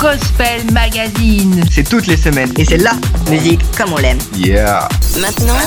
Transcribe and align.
Gospel 0.00 0.64
Magazine. 0.72 1.62
C'est 1.70 1.86
toutes 1.86 2.06
les 2.06 2.16
semaines. 2.16 2.50
Et 2.56 2.64
c'est 2.64 2.78
la 2.78 2.92
musique 3.28 3.60
comme 3.76 3.92
on 3.92 3.98
l'aime. 3.98 4.16
Yeah. 4.34 4.88
Maintenant, 5.20 5.60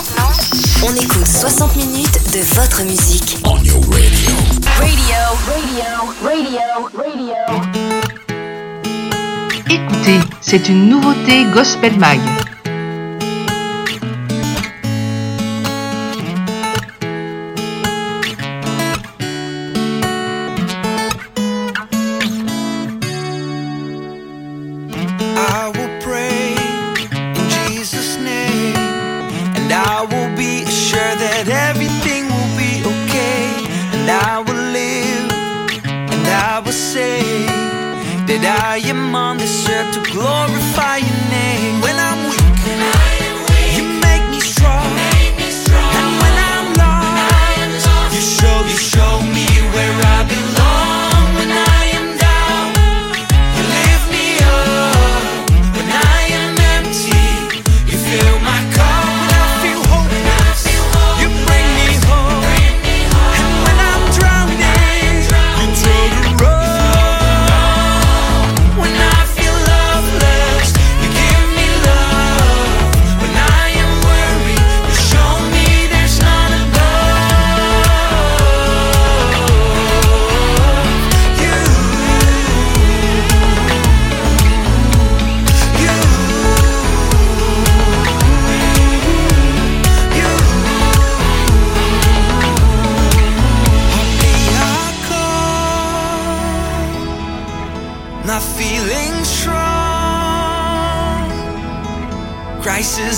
on 0.84 0.96
écoute 0.96 1.28
60 1.28 1.76
minutes 1.76 2.20
de 2.34 2.40
votre 2.56 2.82
musique. 2.84 3.38
On 3.46 3.58
your 3.58 3.80
radio. 3.92 4.34
Radio, 4.80 5.20
radio, 5.46 5.86
radio, 6.24 6.90
radio. 6.98 7.36
Écoutez, 9.70 10.20
c'est 10.42 10.68
une 10.68 10.90
nouveauté 10.90 11.46
Gospel 11.54 11.96
Mag. 12.00 12.20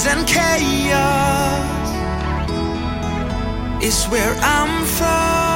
And 0.08 0.28
chaos 0.28 1.90
is 3.84 4.06
where 4.06 4.36
I'm 4.42 4.86
from. 4.86 5.55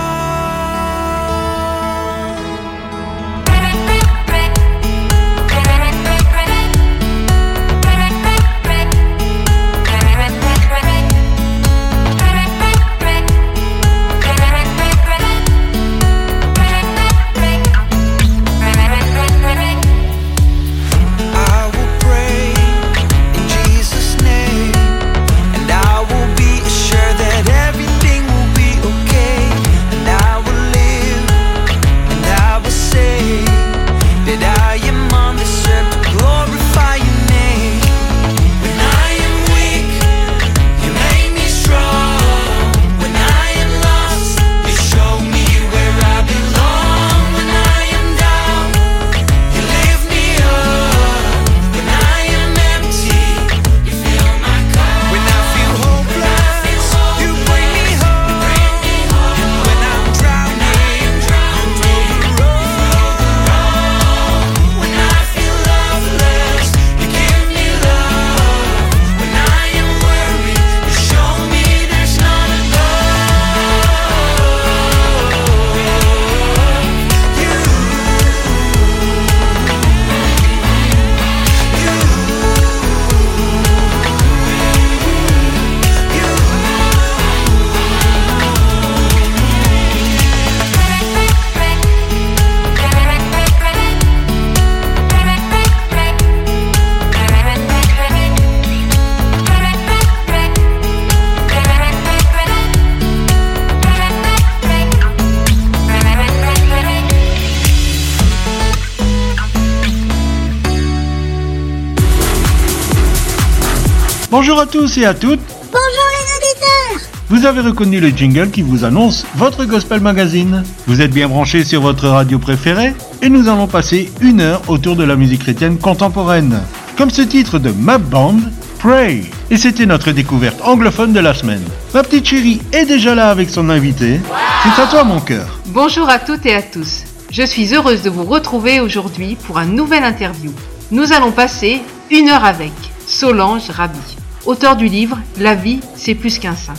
Bonjour 114.31 114.59
à 114.59 114.67
tous 114.67 114.97
et 114.99 115.05
à 115.05 115.15
toutes. 115.15 115.39
Bonjour 115.71 116.05
les 116.11 116.37
auditeurs 116.37 117.09
Vous 117.29 117.47
avez 117.47 117.61
reconnu 117.61 117.99
le 117.99 118.09
jingle 118.09 118.51
qui 118.51 118.61
vous 118.61 118.85
annonce 118.85 119.25
votre 119.35 119.65
Gospel 119.65 120.01
Magazine. 120.01 120.63
Vous 120.85 121.01
êtes 121.01 121.09
bien 121.09 121.27
branchés 121.27 121.63
sur 121.63 121.81
votre 121.81 122.07
radio 122.07 122.37
préférée 122.37 122.93
et 123.23 123.29
nous 123.29 123.47
allons 123.47 123.65
passer 123.65 124.11
une 124.21 124.41
heure 124.41 124.61
autour 124.67 124.95
de 124.95 125.03
la 125.03 125.15
musique 125.15 125.41
chrétienne 125.41 125.79
contemporaine. 125.79 126.59
Comme 126.95 127.09
ce 127.09 127.23
titre 127.23 127.57
de 127.57 127.71
Map 127.71 127.97
Band, 127.97 128.37
Pray. 128.77 129.23
Et 129.49 129.57
c'était 129.57 129.87
notre 129.87 130.11
découverte 130.11 130.61
anglophone 130.63 131.11
de 131.11 131.19
la 131.19 131.33
semaine. 131.33 131.63
Ma 131.95 132.03
petite 132.03 132.27
chérie 132.27 132.61
est 132.71 132.85
déjà 132.85 133.15
là 133.15 133.31
avec 133.31 133.49
son 133.49 133.67
invité. 133.69 134.19
C'est 134.63 134.81
à 134.81 134.85
toi 134.85 135.03
mon 135.03 135.21
cœur. 135.21 135.59
Bonjour 135.67 136.07
à 136.07 136.19
toutes 136.19 136.45
et 136.45 136.53
à 136.53 136.61
tous. 136.61 137.03
Je 137.31 137.43
suis 137.43 137.73
heureuse 137.73 138.03
de 138.03 138.11
vous 138.11 138.25
retrouver 138.25 138.79
aujourd'hui 138.79 139.37
pour 139.47 139.57
un 139.57 139.65
nouvel 139.65 140.03
interview. 140.03 140.51
Nous 140.91 141.13
allons 141.13 141.31
passer 141.31 141.81
une 142.11 142.29
heure 142.29 142.45
avec 142.45 142.71
Solange 143.09 143.71
Rabi, 143.71 143.97
auteur 144.45 144.75
du 144.75 144.87
livre 144.87 145.17
La 145.39 145.55
vie, 145.55 145.79
c'est 145.95 146.15
plus 146.15 146.39
qu'un 146.39 146.55
saint. 146.55 146.73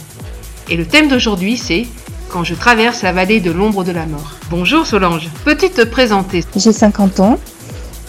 Et 0.68 0.76
le 0.76 0.86
thème 0.86 1.08
d'aujourd'hui, 1.08 1.56
c'est 1.56 1.86
Quand 2.28 2.44
je 2.44 2.54
traverse 2.54 3.02
la 3.02 3.12
vallée 3.12 3.40
de 3.40 3.50
l'ombre 3.50 3.82
de 3.84 3.92
la 3.92 4.06
mort. 4.06 4.34
Bonjour 4.50 4.86
Solange, 4.86 5.28
peux-tu 5.44 5.68
te 5.70 5.82
présenter? 5.82 6.44
J'ai 6.56 6.72
50 6.72 7.20
ans, 7.20 7.38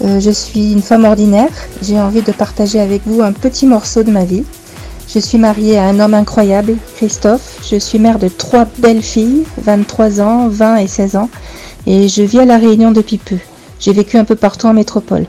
Euh, 0.04 0.20
je 0.20 0.32
suis 0.32 0.72
une 0.74 0.82
femme 0.82 1.06
ordinaire, 1.06 1.52
j'ai 1.84 2.00
envie 2.00 2.24
de 2.24 2.32
partager 2.32 2.80
avec 2.80 3.04
vous 3.06 3.22
un 3.22 3.34
petit 3.34 3.68
morceau 3.68 4.02
de 4.02 4.10
ma 4.10 4.26
vie. 4.26 4.44
Je 5.14 5.20
suis 5.20 5.38
mariée 5.38 5.78
à 5.78 5.84
un 5.84 6.00
homme 6.00 6.16
incroyable, 6.16 6.76
Christophe, 6.96 7.60
je 7.70 7.78
suis 7.78 8.00
mère 8.00 8.18
de 8.18 8.28
trois 8.28 8.66
belles 8.80 9.04
filles, 9.04 9.44
23 9.62 10.20
ans, 10.22 10.48
20 10.48 10.78
et 10.78 10.88
16 10.88 11.18
ans, 11.18 11.30
et 11.86 12.08
je 12.08 12.24
vis 12.24 12.40
à 12.40 12.46
La 12.46 12.58
Réunion 12.58 12.92
depuis 12.92 13.20
peu. 13.20 13.38
J'ai 13.80 13.94
vécu 13.94 14.18
un 14.18 14.26
peu 14.26 14.36
partout 14.36 14.66
en 14.68 14.74
métropole. 14.74 15.26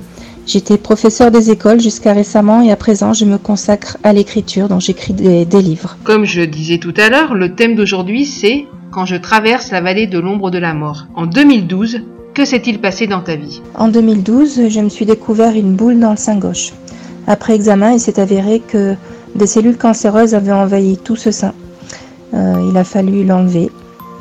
J'étais 0.46 0.76
professeur 0.76 1.30
des 1.30 1.50
écoles 1.50 1.80
jusqu'à 1.80 2.12
récemment 2.12 2.62
et 2.62 2.72
à 2.72 2.76
présent 2.76 3.12
je 3.12 3.24
me 3.24 3.38
consacre 3.38 3.96
à 4.02 4.12
l'écriture 4.12 4.68
dont 4.68 4.80
j'écris 4.80 5.12
des, 5.12 5.44
des 5.44 5.62
livres. 5.62 5.96
Comme 6.04 6.24
je 6.24 6.42
disais 6.42 6.78
tout 6.78 6.94
à 6.96 7.08
l'heure, 7.08 7.34
le 7.34 7.54
thème 7.54 7.74
d'aujourd'hui 7.76 8.26
c'est 8.26 8.66
Quand 8.90 9.06
je 9.06 9.16
traverse 9.16 9.70
la 9.70 9.80
vallée 9.80 10.06
de 10.06 10.18
l'ombre 10.18 10.50
de 10.50 10.58
la 10.58 10.74
mort. 10.74 11.06
En 11.14 11.26
2012, 11.26 12.00
Que 12.34 12.44
s'est-il 12.46 12.80
passé 12.80 13.06
dans 13.06 13.20
ta 13.20 13.36
vie? 13.36 13.60
En 13.74 13.88
2012, 13.88 14.68
je 14.68 14.80
me 14.80 14.88
suis 14.88 15.04
découvert 15.04 15.54
une 15.54 15.74
boule 15.74 16.00
dans 16.00 16.12
le 16.12 16.16
sein 16.16 16.36
gauche. 16.38 16.72
Après 17.26 17.54
examen, 17.54 17.92
il 17.92 18.00
s'est 18.00 18.18
avéré 18.18 18.60
que 18.60 18.94
des 19.34 19.46
cellules 19.46 19.76
cancéreuses 19.76 20.34
avaient 20.34 20.52
envahi 20.52 20.96
tout 20.96 21.16
ce 21.16 21.30
sein. 21.30 21.52
Euh, 22.32 22.68
il 22.70 22.76
a 22.76 22.84
fallu 22.84 23.24
l'enlever. 23.24 23.70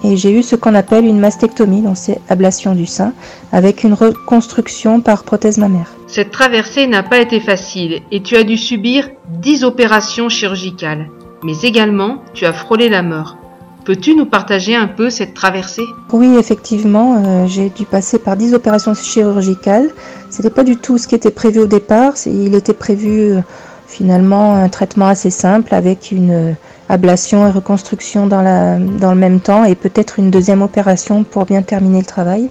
Et 0.03 0.17
j'ai 0.17 0.37
eu 0.37 0.43
ce 0.43 0.57
qu'on 0.57 0.75
appelle 0.75 1.05
une 1.05 1.19
mastectomie, 1.19 1.81
donc 1.81 1.95
c'est 1.95 2.19
ablation 2.27 2.75
du 2.75 2.85
sein, 2.85 3.13
avec 3.53 3.83
une 3.83 3.93
reconstruction 3.93 4.99
par 4.99 5.23
prothèse 5.23 5.57
mammaire. 5.57 5.93
Cette 6.11 6.31
traversée 6.31 6.87
n'a 6.87 7.03
pas 7.03 7.19
été 7.19 7.39
facile 7.39 8.01
et 8.11 8.21
tu 8.21 8.35
as 8.35 8.43
dû 8.43 8.57
subir 8.57 9.07
10 9.29 9.63
opérations 9.63 10.27
chirurgicales. 10.27 11.07
Mais 11.41 11.57
également, 11.63 12.21
tu 12.33 12.45
as 12.45 12.51
frôlé 12.51 12.89
la 12.89 13.01
mort. 13.01 13.37
Peux-tu 13.85 14.13
nous 14.13 14.25
partager 14.25 14.75
un 14.75 14.87
peu 14.87 15.09
cette 15.09 15.33
traversée? 15.33 15.85
Oui, 16.11 16.35
effectivement, 16.37 17.15
euh, 17.15 17.47
j'ai 17.47 17.69
dû 17.69 17.85
passer 17.85 18.19
par 18.19 18.35
10 18.35 18.53
opérations 18.53 18.93
chirurgicales. 18.93 19.89
C'était 20.29 20.49
pas 20.49 20.65
du 20.65 20.75
tout 20.75 20.97
ce 20.97 21.07
qui 21.07 21.15
était 21.15 21.31
prévu 21.31 21.59
au 21.59 21.65
départ. 21.65 22.15
Il 22.25 22.55
était 22.55 22.73
prévu 22.73 23.31
euh, 23.31 23.39
finalement 23.87 24.55
un 24.55 24.67
traitement 24.67 25.07
assez 25.07 25.29
simple 25.29 25.73
avec 25.73 26.11
une 26.11 26.31
euh, 26.31 26.51
ablation 26.89 27.47
et 27.47 27.51
reconstruction 27.51 28.27
dans 28.27 28.41
le 28.41 29.15
même 29.15 29.39
temps 29.39 29.63
et 29.63 29.75
peut-être 29.75 30.19
une 30.19 30.29
deuxième 30.29 30.61
opération 30.61 31.23
pour 31.23 31.45
bien 31.45 31.61
terminer 31.61 31.99
le 31.99 32.05
travail. 32.05 32.49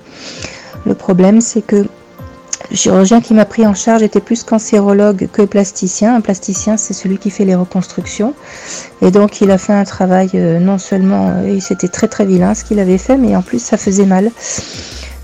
Le 0.87 0.95
problème, 0.95 1.43
c'est 1.43 1.61
que 1.61 1.85
le 2.69 2.77
chirurgien 2.77 3.21
qui 3.21 3.35
m'a 3.35 3.45
pris 3.45 3.67
en 3.67 3.75
charge 3.75 4.03
était 4.03 4.21
plus 4.21 4.45
cancérologue 4.45 5.29
que 5.33 5.43
plasticien. 5.43 6.15
Un 6.15 6.21
plasticien, 6.21 6.77
c'est 6.77 6.95
celui 6.95 7.19
qui 7.19 7.31
fait 7.31 7.45
les 7.45 7.55
reconstructions. 7.55 8.35
Et 9.03 9.11
donc, 9.11 9.41
il 9.41 9.51
a 9.51 9.59
fait 9.59 9.73
un 9.73 9.85
travail 9.85 10.31
euh, 10.35 10.59
non 10.59 10.79
seulement, 10.79 11.31
euh, 11.31 11.57
et 11.57 11.61
c'était 11.61 11.89
très 11.89 12.09
très 12.09 12.27
vilain 12.27 12.55
ce 12.55 12.65
qu'il 12.65 12.79
avait 12.79 12.99
fait, 12.99 13.17
mais 13.17 13.35
en 13.35 13.43
plus, 13.43 13.61
ça 13.61 13.77
faisait 13.77 14.07
mal. 14.07 14.31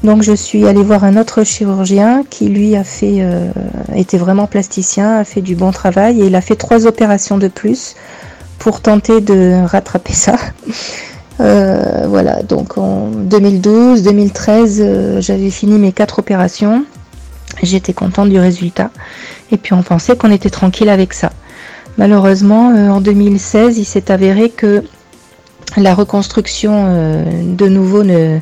Donc, 0.02 0.22
je 0.22 0.32
suis 0.32 0.66
allée 0.66 0.82
voir 0.82 1.04
un 1.04 1.16
autre 1.16 1.44
chirurgien 1.44 2.22
qui, 2.28 2.48
lui, 2.48 2.76
a 2.76 2.84
fait, 2.84 3.16
euh, 3.20 3.50
était 3.94 4.18
vraiment 4.18 4.46
plasticien, 4.46 5.18
a 5.18 5.24
fait 5.24 5.40
du 5.40 5.56
bon 5.56 5.72
travail 5.72 6.20
et 6.20 6.26
il 6.26 6.34
a 6.34 6.40
fait 6.40 6.56
trois 6.56 6.86
opérations 6.86 7.38
de 7.38 7.48
plus 7.48 7.96
pour 8.58 8.80
tenter 8.80 9.20
de 9.20 9.64
rattraper 9.66 10.12
ça. 10.12 10.36
Euh, 11.38 12.06
voilà, 12.08 12.42
donc 12.42 12.78
en 12.78 13.08
2012, 13.10 14.02
2013, 14.02 14.78
euh, 14.80 15.20
j'avais 15.20 15.50
fini 15.50 15.78
mes 15.78 15.92
quatre 15.92 16.18
opérations. 16.18 16.86
J'étais 17.62 17.92
contente 17.92 18.30
du 18.30 18.38
résultat. 18.38 18.90
Et 19.50 19.56
puis 19.56 19.72
on 19.72 19.82
pensait 19.82 20.16
qu'on 20.16 20.30
était 20.30 20.50
tranquille 20.50 20.88
avec 20.88 21.12
ça. 21.12 21.32
Malheureusement, 21.98 22.70
euh, 22.70 22.88
en 22.90 23.00
2016, 23.00 23.78
il 23.78 23.84
s'est 23.84 24.10
avéré 24.10 24.50
que 24.50 24.84
la 25.76 25.94
reconstruction 25.94 26.84
euh, 26.86 27.24
de 27.42 27.68
nouveau 27.68 28.02
ne, 28.02 28.38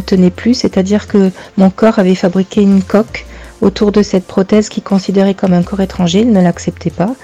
tenait 0.00 0.30
plus, 0.30 0.54
c'est-à-dire 0.54 1.08
que 1.08 1.30
mon 1.56 1.70
corps 1.70 1.98
avait 1.98 2.14
fabriqué 2.14 2.62
une 2.62 2.82
coque 2.82 3.26
autour 3.60 3.92
de 3.92 4.02
cette 4.02 4.26
prothèse 4.26 4.68
qui 4.68 4.80
considérait 4.80 5.34
comme 5.34 5.52
un 5.52 5.62
corps 5.62 5.80
étranger, 5.80 6.20
il 6.20 6.32
ne 6.32 6.40
l'acceptait 6.40 6.90
pas. 6.90 7.14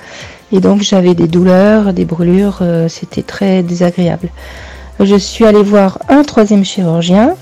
Et 0.52 0.60
donc 0.60 0.82
j'avais 0.82 1.14
des 1.14 1.28
douleurs, 1.28 1.92
des 1.92 2.04
brûlures, 2.04 2.58
euh, 2.60 2.88
c'était 2.88 3.22
très 3.22 3.62
désagréable. 3.62 4.28
Je 5.00 5.16
suis 5.16 5.44
allée 5.44 5.62
voir 5.62 5.98
un 6.08 6.22
troisième 6.22 6.64
chirurgien 6.64 7.34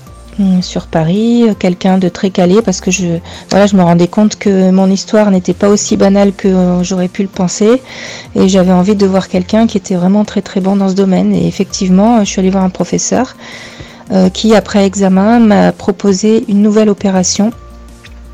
sur 0.61 0.87
Paris, 0.87 1.45
euh, 1.47 1.53
quelqu'un 1.53 1.97
de 1.97 2.09
très 2.09 2.29
calé 2.29 2.61
parce 2.61 2.81
que 2.81 2.91
je, 2.91 3.05
voilà, 3.49 3.67
je 3.67 3.75
me 3.77 3.83
rendais 3.83 4.07
compte 4.07 4.35
que 4.37 4.69
mon 4.69 4.89
histoire 4.89 5.31
n'était 5.31 5.53
pas 5.53 5.69
aussi 5.69 5.95
banale 5.95 6.33
que 6.33 6.47
euh, 6.49 6.83
j'aurais 6.83 7.07
pu 7.07 7.21
le 7.21 7.29
penser 7.29 7.81
et 8.35 8.49
j'avais 8.49 8.73
envie 8.73 8.95
de 8.95 9.05
voir 9.05 9.29
quelqu'un 9.29 9.65
qui 9.65 9.77
était 9.77 9.95
vraiment 9.95 10.25
très 10.25 10.41
très 10.41 10.59
bon 10.59 10.75
dans 10.75 10.89
ce 10.89 10.93
domaine. 10.93 11.33
Et 11.33 11.47
effectivement, 11.47 12.19
je 12.19 12.25
suis 12.29 12.39
allée 12.41 12.49
voir 12.49 12.63
un 12.65 12.69
professeur 12.69 13.35
euh, 14.11 14.29
qui, 14.29 14.53
après 14.55 14.85
examen, 14.85 15.39
m'a 15.39 15.71
proposé 15.71 16.43
une 16.49 16.61
nouvelle 16.61 16.89
opération. 16.89 17.51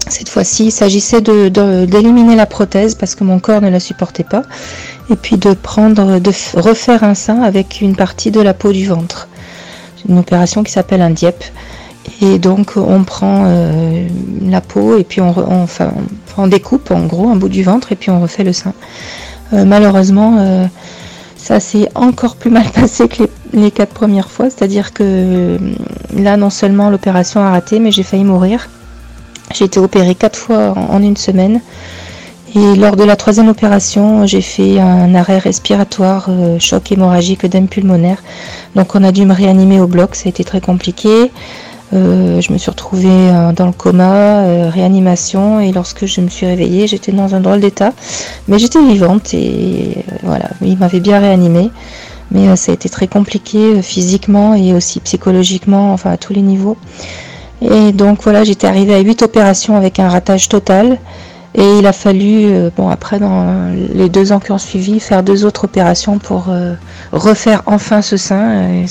Cette 0.10 0.30
fois-ci, 0.30 0.66
il 0.66 0.72
s'agissait 0.72 1.22
de- 1.22 1.86
d'éliminer 1.86 2.36
la 2.36 2.48
prothèse 2.48 2.96
parce 2.96 3.14
que 3.14 3.24
mon 3.24 3.40
corps 3.40 3.62
ne 3.62 3.70
la 3.70 3.80
supportait 3.80 4.24
pas 4.24 4.42
et 5.12 5.16
puis 5.16 5.38
de 5.38 5.54
prendre, 5.54 6.20
de 6.20 6.32
refaire 6.56 7.04
un 7.04 7.14
sein 7.14 7.42
avec 7.44 7.80
une 7.82 7.96
partie 7.96 8.32
de 8.32 8.42
la 8.42 8.56
peau 8.56 8.72
du 8.72 8.88
ventre. 8.88 9.28
Une 10.10 10.18
opération 10.18 10.64
qui 10.64 10.72
s'appelle 10.72 11.02
un 11.02 11.12
DIEP. 11.12 11.44
Et 12.22 12.40
donc 12.40 12.74
on 12.76 13.04
prend 13.04 13.46
euh, 13.46 14.08
la 14.44 14.62
peau 14.62 14.98
et 14.98 15.04
puis 15.04 15.22
on, 15.22 16.48
découpe 16.48 16.92
en 16.92 17.06
gros 17.06 17.30
un 17.30 17.36
bout 17.36 17.50
du 17.50 17.64
ventre 17.64 17.92
et 17.92 17.96
puis 17.96 18.10
on 18.10 18.20
refait 18.22 18.44
le 18.44 18.54
sein. 18.54 18.74
Euh, 19.54 19.66
malheureusement, 19.66 20.38
euh, 20.40 20.66
ça 21.36 21.60
s'est 21.60 21.90
encore 21.96 22.36
plus 22.36 22.50
mal 22.50 22.70
passé 22.74 23.08
que 23.08 23.24
les, 23.54 23.72
quatre 23.72 23.94
premières 23.94 24.30
fois. 24.30 24.50
C'est-à-dire 24.50 24.94
que 24.94 25.58
là, 26.16 26.38
non 26.38 26.50
seulement 26.50 26.90
l'opération 26.90 27.42
a 27.42 27.52
raté, 27.52 27.80
mais 27.80 27.92
j'ai 27.92 28.04
failli 28.04 28.24
mourir. 28.24 28.70
J'ai 29.54 29.66
été 29.66 29.80
opérée 29.80 30.16
quatre 30.16 30.38
fois 30.38 30.74
en, 30.76 31.02
une 31.02 31.18
semaine. 31.18 31.60
Et 32.56 32.76
lors 32.76 32.96
de 32.96 33.04
la 33.04 33.16
troisième 33.16 33.48
opération, 33.48 34.26
j'ai 34.26 34.42
fait 34.42 34.80
un 34.80 35.16
arrêt 35.16 35.40
respiratoire, 35.40 36.30
choc 36.60 36.92
hémorragique 36.92 37.46
œdème 37.46 37.68
pulmonaire. 37.68 38.22
Donc 38.76 38.94
on 38.96 39.04
a 39.04 39.12
dû 39.12 39.26
me 39.26 39.34
réanimer 39.34 39.80
au 39.80 39.88
bloc, 39.88 40.16
ça 40.16 40.24
a 40.26 40.30
été 40.30 40.44
très 40.44 40.60
compliqué. 40.60 41.32
Euh, 41.94 42.40
je 42.40 42.54
me 42.54 42.58
suis 42.58 42.70
retrouvée 42.70 43.10
euh, 43.10 43.52
dans 43.52 43.66
le 43.66 43.74
coma, 43.74 44.44
euh, 44.44 44.70
réanimation, 44.70 45.60
et 45.60 45.72
lorsque 45.72 46.06
je 46.06 46.22
me 46.22 46.30
suis 46.30 46.46
réveillée, 46.46 46.88
j'étais 46.88 47.12
dans 47.12 47.36
un 47.36 47.42
drôle 47.42 47.60
d'état. 47.60 47.94
Mais 48.48 48.60
j'étais 48.60 48.82
vivante 48.82 49.34
et 49.34 49.98
euh, 49.98 50.16
voilà, 50.24 50.50
il 50.62 50.78
m'avait 50.78 51.00
bien 51.00 51.20
réanimée. 51.20 51.70
Mais 52.32 52.56
ça 52.56 52.72
a 52.72 52.76
été 52.76 52.88
très 52.88 53.08
compliqué 53.08 53.82
physiquement 53.82 54.56
et 54.56 54.74
aussi 54.74 55.02
psychologiquement, 55.02 55.92
enfin 55.92 56.12
à 56.12 56.18
tous 56.18 56.32
les 56.32 56.42
niveaux. 56.42 56.78
Et 57.62 57.92
donc 57.92 58.24
voilà, 58.24 58.46
j'étais 58.46 58.68
arrivée 58.68 58.94
à 58.94 59.00
8 59.00 59.22
opérations 59.22 59.76
avec 59.76 60.00
un 60.00 60.08
ratage 60.08 60.48
total. 60.48 60.98
Et 61.54 61.80
il 61.80 61.86
a 61.86 61.94
fallu, 61.94 62.46
euh, 62.46 62.70
bon 62.76 62.90
après 62.90 63.20
dans 63.20 63.72
les 63.94 64.10
deux 64.10 64.32
ans 64.32 64.40
qui 64.40 64.52
ont 64.52 64.58
suivi, 64.58 65.00
faire 65.00 65.22
deux 65.22 65.44
autres 65.44 65.66
opérations 65.66 66.18
pour 66.18 66.50
euh, 66.50 66.74
refaire 67.12 67.64
enfin 67.66 68.02
ce 68.02 68.18
sein. 68.18 68.70
Et 68.70 68.86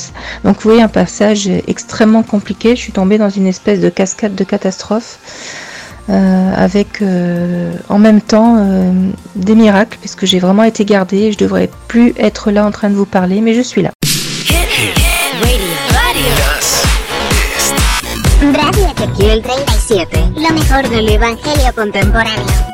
donc 0.44 0.56
vous 0.56 0.70
voyez 0.70 0.82
un 0.82 0.88
passage 0.88 1.48
extrêmement 1.66 2.22
compliqué. 2.22 2.76
Je 2.76 2.80
suis 2.80 2.92
tombée 2.92 3.18
dans 3.18 3.30
une 3.30 3.46
espèce 3.46 3.80
de 3.80 3.88
cascade 3.88 4.34
de 4.34 4.44
catastrophes 4.44 5.18
euh, 6.10 6.52
avec 6.56 7.02
euh, 7.02 7.72
en 7.88 7.98
même 8.00 8.20
temps 8.20 8.56
euh, 8.58 8.92
des 9.36 9.54
miracles 9.54 9.96
puisque 10.00 10.26
j'ai 10.26 10.40
vraiment 10.40 10.64
été 10.64 10.84
gardée. 10.84 11.30
Je 11.30 11.38
devrais 11.38 11.70
plus 11.86 12.14
être 12.18 12.50
là 12.50 12.66
en 12.66 12.72
train 12.72 12.90
de 12.90 12.96
vous 12.96 13.06
parler, 13.06 13.40
mais 13.40 13.54
je 13.54 13.60
suis 13.60 13.82
là. 13.82 13.90
Radio 18.42 19.79
37, 19.90 20.40
lo 20.40 20.54
mejor 20.54 20.88
del 20.88 21.08
Evangelio 21.08 21.74
contemporáneo. 21.74 22.69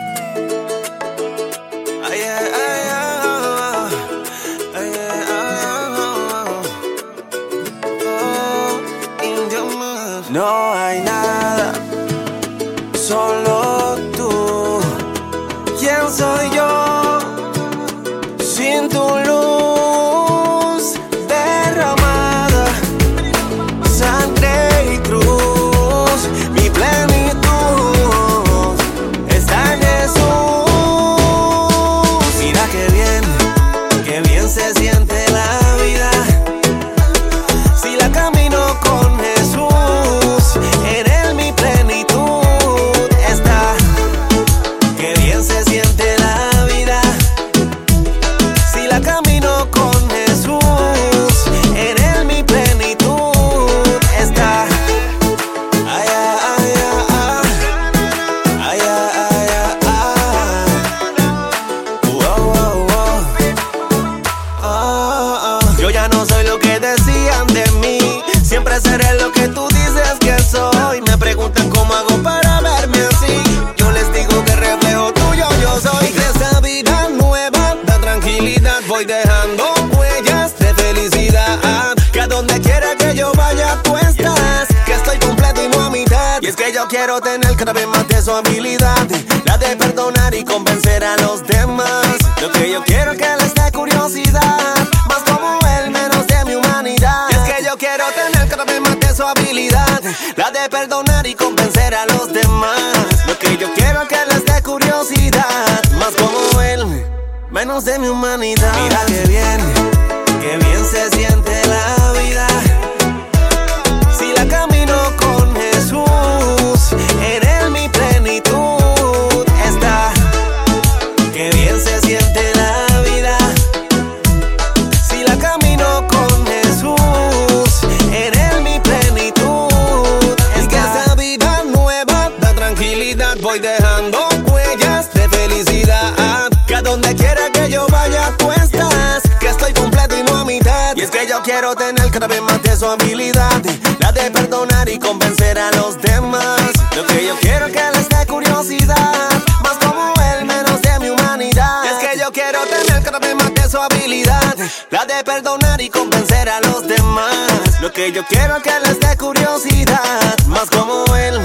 yo 152.27 152.33
quiero 152.33 152.59
tener 152.67 153.03
cada 153.05 153.21
vez 153.21 153.37
más 153.37 153.55
de 153.55 153.69
su 153.71 153.79
habilidad, 153.79 154.57
la 154.91 155.05
de 155.05 155.23
perdonar 155.23 155.81
y 155.81 155.89
convencer 155.89 156.49
a 156.49 156.61
los 156.61 156.85
demás. 156.89 157.81
Lo 157.81 157.93
que 157.93 158.11
yo 158.11 158.25
quiero 158.27 158.57
es 158.57 158.65
que 158.65 158.81
les 158.81 158.99
dé 158.99 159.17
curiosidad, 159.17 160.37
más 160.49 160.69
como 160.69 161.05
él, 161.15 161.39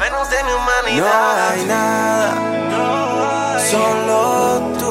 menos 0.00 0.30
de 0.30 0.44
mi 0.44 0.52
humanidad. 0.52 1.04
No 1.04 1.50
hay 1.52 1.64
nada, 1.66 2.34
solo, 3.70 4.72
tú. 4.78 4.90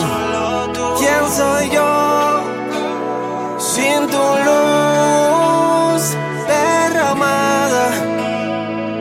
solo 0.00 0.72
tú. 0.72 0.94
¿Quién 0.98 1.30
soy 1.36 1.68
yo 1.68 2.40
sin 3.58 4.06
tu 4.06 4.24
luz 4.46 6.02
derramada, 6.48 7.90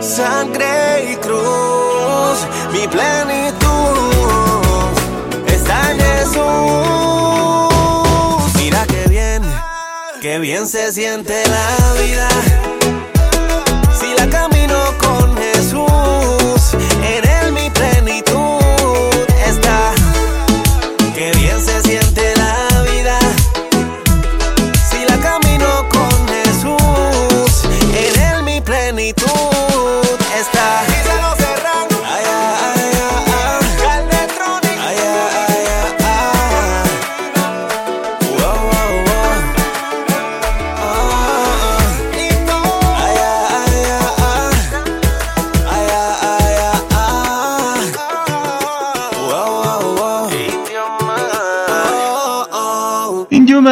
sangre 0.01 1.11
y 1.13 1.15
cruz, 1.15 2.45
mi 2.73 2.87
plenitud? 2.89 3.40
Bien 10.39 10.65
se 10.65 10.91
siente 10.93 11.33
la 11.47 12.01
vida. 12.01 12.80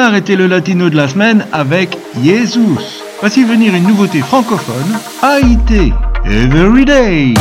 arrêter 0.09 0.35
le 0.35 0.47
latino 0.47 0.89
de 0.89 0.95
la 0.95 1.07
semaine 1.07 1.45
avec 1.53 1.95
Jesus. 2.23 2.79
Voici 3.19 3.43
venir 3.43 3.75
une 3.75 3.83
nouveauté 3.83 4.21
francophone, 4.21 4.97
Haïti, 5.21 5.93
Everyday. 6.25 7.35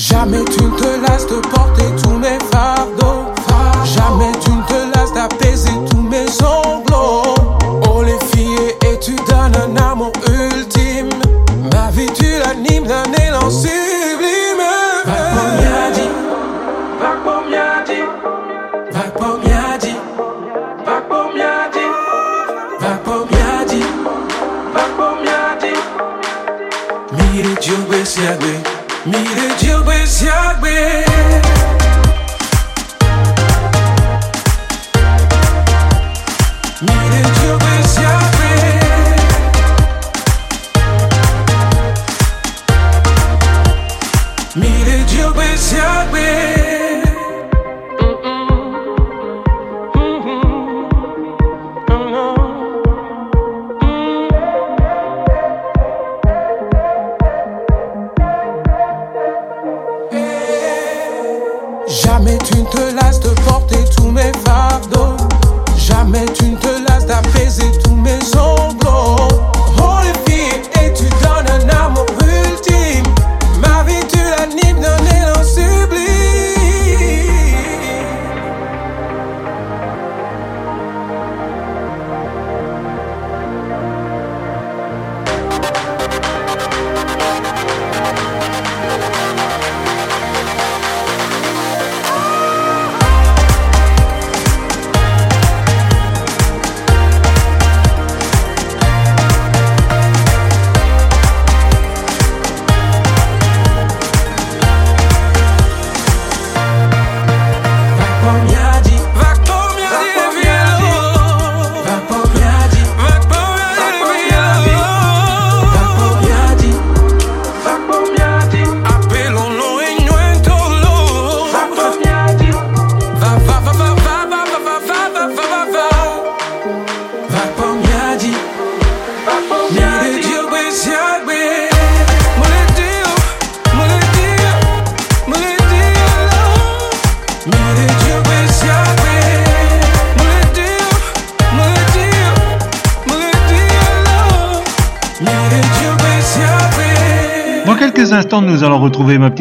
Jamais 0.00 0.42
tu 0.46 0.64
ne 0.64 0.70
te 0.70 1.06
lasses 1.06 1.26
de 1.26 1.34
porter 1.50 1.84
ton 2.02 2.09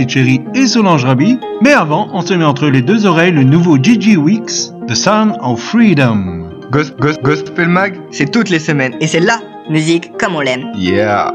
chérie 0.08 0.42
et 0.54 0.68
Solange 0.68 1.06
Rabi. 1.06 1.38
Mais 1.62 1.74
avant, 1.74 2.08
on 2.14 2.22
se 2.22 2.34
met 2.34 2.46
entre 2.46 2.68
les 2.68 2.82
deux 2.82 3.06
oreilles 3.06 3.32
le 3.32 3.44
nouveau 3.44 3.78
Gigi 3.82 4.16
Weeks, 4.18 4.72
The 4.88 4.94
Sound 4.96 5.38
of 5.42 5.60
Freedom. 5.60 6.50
Gos- 6.72 6.92
gos- 7.00 7.20
Gospel 7.24 7.68
Mag, 7.68 8.00
c'est 8.12 8.32
toutes 8.32 8.50
les 8.50 8.60
semaines. 8.60 8.94
Et 9.02 9.08
c'est 9.08 9.20
la 9.20 9.40
musique 9.70 10.12
comme 10.20 10.36
on 10.36 10.42
l'aime. 10.42 10.72
Yeah. 10.76 11.34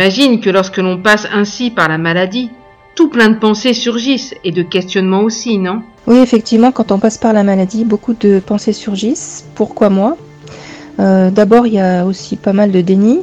J'imagine 0.00 0.40
que 0.40 0.48
lorsque 0.48 0.78
l'on 0.78 0.96
passe 0.96 1.28
ainsi 1.30 1.70
par 1.70 1.86
la 1.86 1.98
maladie, 1.98 2.48
tout 2.94 3.10
plein 3.10 3.28
de 3.28 3.36
pensées 3.36 3.74
surgissent 3.74 4.34
et 4.44 4.50
de 4.50 4.62
questionnements 4.62 5.20
aussi, 5.20 5.58
non? 5.58 5.82
Oui, 6.06 6.16
effectivement, 6.20 6.72
quand 6.72 6.90
on 6.90 6.98
passe 6.98 7.18
par 7.18 7.34
la 7.34 7.42
maladie, 7.42 7.84
beaucoup 7.84 8.14
de 8.14 8.38
pensées 8.38 8.72
surgissent. 8.72 9.44
Pourquoi 9.54 9.90
moi? 9.90 10.16
Euh, 11.00 11.30
D'abord, 11.30 11.66
il 11.66 11.74
y 11.74 11.80
a 11.80 12.06
aussi 12.06 12.36
pas 12.36 12.54
mal 12.54 12.70
de 12.70 12.80
déni. 12.80 13.20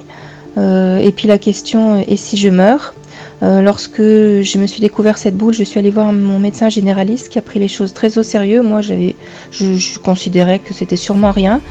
Euh, 0.60 1.00
et 1.00 1.12
puis 1.12 1.28
la 1.28 1.40
question, 1.40 2.06
et 2.08 2.16
si 2.16 2.38
je 2.38 2.50
meurs? 2.50 2.94
Euh, 3.44 3.62
Lorsque 3.62 4.02
je 4.02 4.58
me 4.58 4.66
suis 4.66 4.82
découvert 4.82 5.18
cette 5.18 5.36
boule, 5.36 5.54
je 5.54 5.64
suis 5.64 5.80
allée 5.80 5.92
voir 5.92 6.12
mon 6.12 6.40
médecin 6.40 6.70
généraliste 6.70 7.30
qui 7.30 7.38
a 7.38 7.42
pris 7.42 7.60
les 7.60 7.68
choses 7.68 7.94
très 7.94 8.18
au 8.18 8.24
sérieux. 8.24 8.64
Moi, 8.64 8.82
j'avais, 8.82 9.16
je, 9.52 10.00
considérais 10.00 10.60
que 10.60 10.74
c'était 10.74 10.96
sûrement 10.96 11.32
rien. 11.32 11.62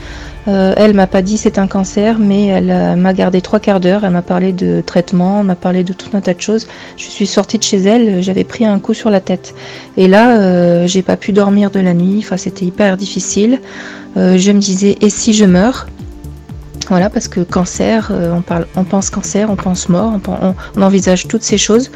Euh, 0.47 0.75
elle 0.77 0.95
m'a 0.95 1.09
pas 1.09 1.23
dit 1.23 1.37
c'est 1.37 1.59
un 1.59 1.67
cancer, 1.67 2.19
mais 2.21 2.47
elle 2.47 2.71
euh, 2.71 2.95
m'a 2.95 3.13
gardé 3.13 3.41
trois 3.41 3.59
quarts 3.59 3.81
d'heure. 3.81 4.05
Elle 4.05 4.13
m'a 4.13 4.23
parlé 4.23 4.53
de 4.53 4.81
traitement, 4.81 5.43
m'a 5.43 5.57
parlé 5.57 5.83
de 5.83 5.93
tout 5.93 6.11
un 6.13 6.21
tas 6.21 6.35
de 6.35 6.41
choses. 6.41 6.69
Je 6.97 7.07
suis 7.07 7.27
sortie 7.27 7.59
de 7.59 7.65
chez 7.65 7.79
elle, 7.79 8.23
j'avais 8.23 8.45
pris 8.45 8.65
un 8.65 8.79
coup 8.79 8.95
sur 8.95 9.11
la 9.11 9.21
tête. 9.21 9.55
Et 9.97 10.07
là, 10.07 10.39
euh, 10.39 10.87
j'ai 10.87 11.03
pas 11.03 11.17
pu 11.17 11.33
dormir 11.33 11.73
de 11.73 11.81
la 11.81 11.95
nuit. 11.95 12.19
Enfin, 12.19 12.37
c'était 12.37 12.65
hyper 12.65 12.97
difficile. 12.97 13.61
Je 14.15 14.51
me 14.51 14.61
disais 14.61 14.97
et 15.03 15.11
si 15.11 15.35
je 15.35 15.45
meurs? 15.45 15.87
Voilà, 16.89 17.11
parce 17.11 17.29
que 17.29 17.41
cancer, 17.41 18.09
euh, 18.11 18.33
on, 18.33 18.43
parle, 18.43 18.67
on 18.77 18.85
pense 18.85 19.11
cancer, 19.11 19.51
on 19.51 19.57
pense 19.57 19.89
mort, 19.89 20.15
on, 20.77 20.83
envisage 20.83 21.27
toutes 21.27 21.43
ces 21.43 21.59
choses. 21.59 21.91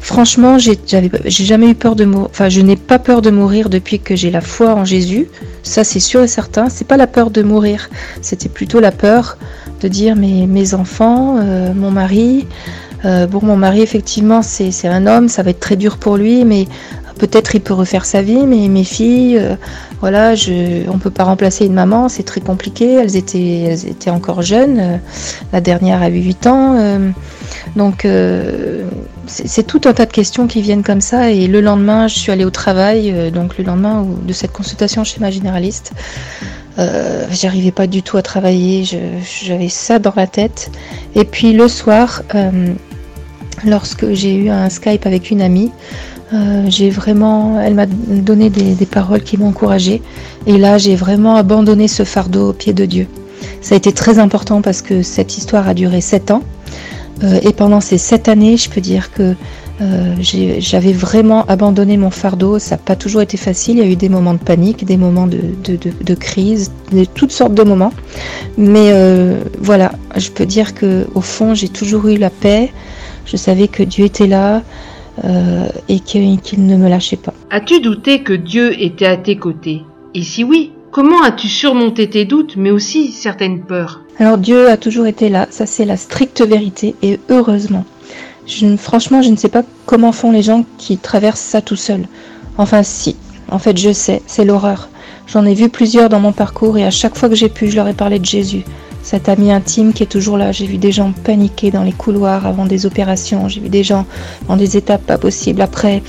Franchement, 0.00 0.58
j'ai 0.58 0.78
jamais 1.26 1.70
eu 1.70 1.74
peur 1.74 1.96
de 1.96 2.04
mourir. 2.04 2.28
Enfin, 2.30 2.48
je 2.48 2.60
n'ai 2.60 2.76
pas 2.76 2.98
peur 2.98 3.20
de 3.20 3.30
mourir 3.30 3.68
depuis 3.68 3.98
que 3.98 4.16
j'ai 4.16 4.30
la 4.30 4.40
foi 4.40 4.74
en 4.74 4.84
Jésus. 4.84 5.28
Ça, 5.64 5.84
c'est 5.84 6.00
sûr 6.00 6.22
et 6.22 6.28
certain. 6.28 6.68
C'est 6.68 6.86
pas 6.86 6.96
la 6.96 7.06
peur 7.06 7.30
de 7.30 7.42
mourir. 7.42 7.90
C'était 8.22 8.48
plutôt 8.48 8.80
la 8.80 8.92
peur 8.92 9.36
de 9.80 9.88
dire 9.88 10.16
mes, 10.16 10.46
mes 10.46 10.74
enfants, 10.74 11.36
euh, 11.38 11.74
mon 11.74 11.90
mari. 11.90 12.46
Euh, 13.04 13.26
bon, 13.26 13.40
mon 13.42 13.56
mari, 13.56 13.80
effectivement, 13.80 14.42
c'est 14.42 14.88
un 14.88 15.06
homme. 15.06 15.28
Ça 15.28 15.42
va 15.42 15.50
être 15.50 15.60
très 15.60 15.76
dur 15.76 15.98
pour 15.98 16.16
lui, 16.16 16.44
mais 16.44 16.66
peut-être 17.18 17.54
il 17.54 17.60
peut 17.60 17.74
refaire 17.74 18.04
sa 18.04 18.22
vie. 18.22 18.46
Mais 18.46 18.68
mes 18.68 18.84
filles, 18.84 19.38
euh, 19.38 19.54
voilà, 20.00 20.34
on 20.88 20.98
peut 20.98 21.10
pas 21.10 21.24
remplacer 21.24 21.66
une 21.66 21.74
maman. 21.74 22.08
C'est 22.08 22.24
très 22.24 22.40
compliqué. 22.40 22.94
Elles 22.94 23.16
étaient, 23.16 23.60
elles 23.60 23.86
étaient 23.86 24.10
encore 24.10 24.42
jeunes. 24.42 24.78
Euh, 24.80 24.96
La 25.52 25.60
dernière 25.60 26.02
avait 26.02 26.20
8 26.20 26.46
ans. 26.46 26.76
donc, 27.76 28.06
c'est 29.26 29.66
tout 29.66 29.80
un 29.84 29.92
tas 29.92 30.06
de 30.06 30.12
questions 30.12 30.46
qui 30.46 30.62
viennent 30.62 30.82
comme 30.82 31.00
ça. 31.00 31.30
Et 31.30 31.46
le 31.46 31.60
lendemain, 31.60 32.08
je 32.08 32.18
suis 32.18 32.32
allée 32.32 32.44
au 32.44 32.50
travail, 32.50 33.30
donc 33.32 33.58
le 33.58 33.64
lendemain 33.64 34.06
de 34.26 34.32
cette 34.32 34.52
consultation 34.52 35.04
chez 35.04 35.20
ma 35.20 35.30
généraliste. 35.30 35.92
J'arrivais 37.30 37.72
pas 37.72 37.86
du 37.86 38.02
tout 38.02 38.16
à 38.16 38.22
travailler, 38.22 38.84
j'avais 38.84 39.68
ça 39.68 39.98
dans 39.98 40.12
la 40.16 40.26
tête. 40.26 40.70
Et 41.14 41.24
puis 41.24 41.52
le 41.52 41.68
soir, 41.68 42.22
lorsque 43.64 44.12
j'ai 44.12 44.34
eu 44.34 44.48
un 44.50 44.68
Skype 44.68 45.06
avec 45.06 45.30
une 45.30 45.42
amie, 45.42 45.70
Euh, 46.34 46.64
j'ai 46.68 46.90
vraiment, 46.90 47.58
elle 47.58 47.74
m'a 47.74 47.86
donné 47.86 48.50
des, 48.50 48.86
paroles 48.86 49.22
qui 49.22 49.38
m'ont 49.38 49.48
encouragée. 49.48 50.02
Et 50.46 50.58
là, 50.58 50.76
j'ai 50.76 50.94
vraiment 50.94 51.36
abandonné 51.36 51.88
ce 51.88 52.04
fardeau 52.04 52.50
au 52.50 52.52
pied 52.52 52.72
de 52.72 52.84
Dieu. 52.84 53.06
Ça 53.60 53.74
a 53.74 53.78
été 53.78 53.92
très 53.92 54.18
important 54.18 54.60
parce 54.60 54.82
que 54.82 55.02
cette 55.02 55.38
histoire 55.38 55.68
a 55.68 55.74
duré 55.74 56.00
sept 56.00 56.30
ans. 56.30 56.42
Euh, 57.24 57.40
et 57.42 57.52
pendant 57.52 57.80
ces 57.80 57.98
sept 57.98 58.28
années, 58.28 58.56
je 58.56 58.68
peux 58.68 58.80
dire 58.80 59.10
que 59.12 59.34
euh, 59.80 60.14
j'avais 60.58 60.92
vraiment 60.92 61.46
abandonné 61.46 61.96
mon 61.96 62.10
fardeau. 62.10 62.58
Ça 62.58 62.74
n'a 62.74 62.82
pas 62.84 62.96
toujours 62.96 63.22
été 63.22 63.38
facile. 63.38 63.78
Il 63.78 63.84
y 63.84 63.88
a 63.88 63.90
eu 63.90 63.96
des 63.96 64.10
moments 64.10 64.34
de 64.34 64.38
panique, 64.38 64.84
des 64.84 64.98
moments 64.98 65.26
de, 65.26 65.40
de- 65.64 66.14
crise, 66.14 66.72
toutes 67.14 67.32
sortes 67.32 67.54
de 67.54 67.62
moments. 67.62 67.92
Mais 68.58 68.92
voilà, 69.60 69.92
je 70.16 70.30
peux 70.30 70.46
dire 70.46 70.74
que 70.74 71.06
au 71.14 71.20
fond, 71.22 71.54
j'ai 71.54 71.68
toujours 71.68 72.08
eu 72.08 72.18
la 72.18 72.30
paix. 72.30 72.70
Je 73.30 73.36
savais 73.36 73.68
que 73.68 73.82
Dieu 73.82 74.06
était 74.06 74.26
là 74.26 74.62
euh, 75.24 75.68
et 75.88 76.00
qu'il 76.00 76.40
ne 76.66 76.76
me 76.76 76.88
lâchait 76.88 77.16
pas. 77.16 77.34
As-tu 77.50 77.80
douté 77.80 78.22
que 78.22 78.32
Dieu 78.32 78.80
était 78.80 79.06
à 79.06 79.18
tes 79.18 79.36
côtés? 79.36 79.82
Et 80.14 80.22
si 80.22 80.44
oui, 80.44 80.72
comment 80.90 81.22
as-tu 81.22 81.46
surmonté 81.46 82.08
tes 82.08 82.24
doutes, 82.24 82.56
mais 82.56 82.70
aussi 82.70 83.12
certaines 83.12 83.60
peurs? 83.60 84.00
Alors 84.18 84.38
Dieu 84.38 84.70
a 84.70 84.78
toujours 84.78 85.06
été 85.06 85.28
là, 85.28 85.46
ça 85.50 85.66
c'est 85.66 85.84
la 85.84 85.98
stricte 85.98 86.40
vérité 86.40 86.94
et 87.02 87.20
heureusement. 87.28 87.84
Je, 88.46 88.76
franchement, 88.76 89.20
je 89.20 89.28
ne 89.28 89.36
sais 89.36 89.50
pas 89.50 89.62
comment 89.84 90.12
font 90.12 90.32
les 90.32 90.42
gens 90.42 90.64
qui 90.78 90.96
traversent 90.96 91.40
ça 91.40 91.60
tout 91.60 91.76
seuls. 91.76 92.06
Enfin 92.56 92.82
si, 92.82 93.14
en 93.50 93.58
fait 93.58 93.76
je 93.76 93.92
sais, 93.92 94.22
c'est 94.26 94.46
l'horreur. 94.46 94.88
J'en 95.26 95.44
ai 95.44 95.52
vu 95.52 95.68
plusieurs 95.68 96.08
dans 96.08 96.20
mon 96.20 96.32
parcours 96.32 96.78
et 96.78 96.84
à 96.86 96.90
chaque 96.90 97.16
fois 97.18 97.28
que 97.28 97.34
j'ai 97.34 97.50
pu, 97.50 97.68
je 97.68 97.76
leur 97.76 97.88
ai 97.88 97.92
parlé 97.92 98.18
de 98.18 98.24
Jésus. 98.24 98.64
Cet 99.10 99.30
ami 99.30 99.50
intime 99.50 99.94
qui 99.94 100.02
est 100.02 100.12
toujours 100.18 100.36
là. 100.36 100.52
J'ai 100.52 100.66
vu 100.66 100.76
des 100.76 100.92
gens 100.92 101.12
paniquer 101.24 101.70
dans 101.70 101.82
les 101.82 101.92
couloirs 101.92 102.44
avant 102.44 102.66
des 102.66 102.84
opérations. 102.84 103.48
J'ai 103.48 103.62
vu 103.62 103.70
des 103.70 103.82
gens 103.82 104.04
dans 104.48 104.56
des 104.58 104.76
étapes 104.76 105.02
pas 105.06 105.16
possibles 105.16 105.62
après. 105.62 106.02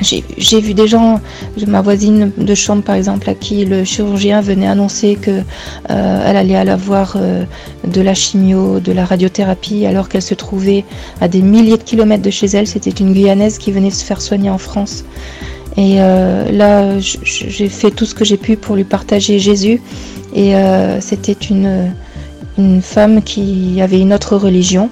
J'ai 0.00 0.60
vu 0.62 0.72
des 0.72 0.88
gens, 0.88 1.20
ma 1.66 1.82
voisine 1.82 2.32
de 2.34 2.54
chambre 2.54 2.82
par 2.82 2.94
exemple, 2.94 3.28
à 3.28 3.34
qui 3.34 3.66
le 3.66 3.84
chirurgien 3.84 4.40
venait 4.40 4.66
annoncer 4.66 5.18
que 5.20 5.42
euh, 5.90 6.30
allait 6.30 6.56
aller 6.56 6.70
avoir 6.70 7.16
euh, 7.16 7.44
de 7.86 8.00
la 8.00 8.14
chimio, 8.14 8.80
de 8.80 8.92
la 8.92 9.04
radiothérapie, 9.04 9.84
alors 9.84 10.08
qu'elle 10.08 10.22
se 10.22 10.34
trouvait 10.34 10.86
à 11.20 11.28
des 11.28 11.42
milliers 11.42 11.76
de 11.76 11.82
kilomètres 11.82 12.22
de 12.22 12.30
chez 12.30 12.46
elle. 12.46 12.66
C'était 12.66 12.88
une 12.88 13.12
Guyanaise 13.12 13.58
qui 13.58 13.70
venait 13.70 13.90
se 13.90 14.02
faire 14.02 14.22
soigner 14.22 14.48
en 14.48 14.56
France. 14.56 15.04
Et 15.78 15.98
euh, 16.00 16.50
là, 16.50 16.98
j'ai 16.98 17.68
fait 17.68 17.92
tout 17.92 18.04
ce 18.04 18.12
que 18.12 18.24
j'ai 18.24 18.36
pu 18.36 18.56
pour 18.56 18.74
lui 18.74 18.82
partager 18.82 19.38
Jésus. 19.38 19.80
Et 20.34 20.56
euh, 20.56 21.00
c'était 21.00 21.32
une 21.32 22.82
femme 22.82 23.22
qui 23.22 23.80
avait 23.80 24.00
une 24.00 24.12
autre 24.12 24.36
religion, 24.36 24.90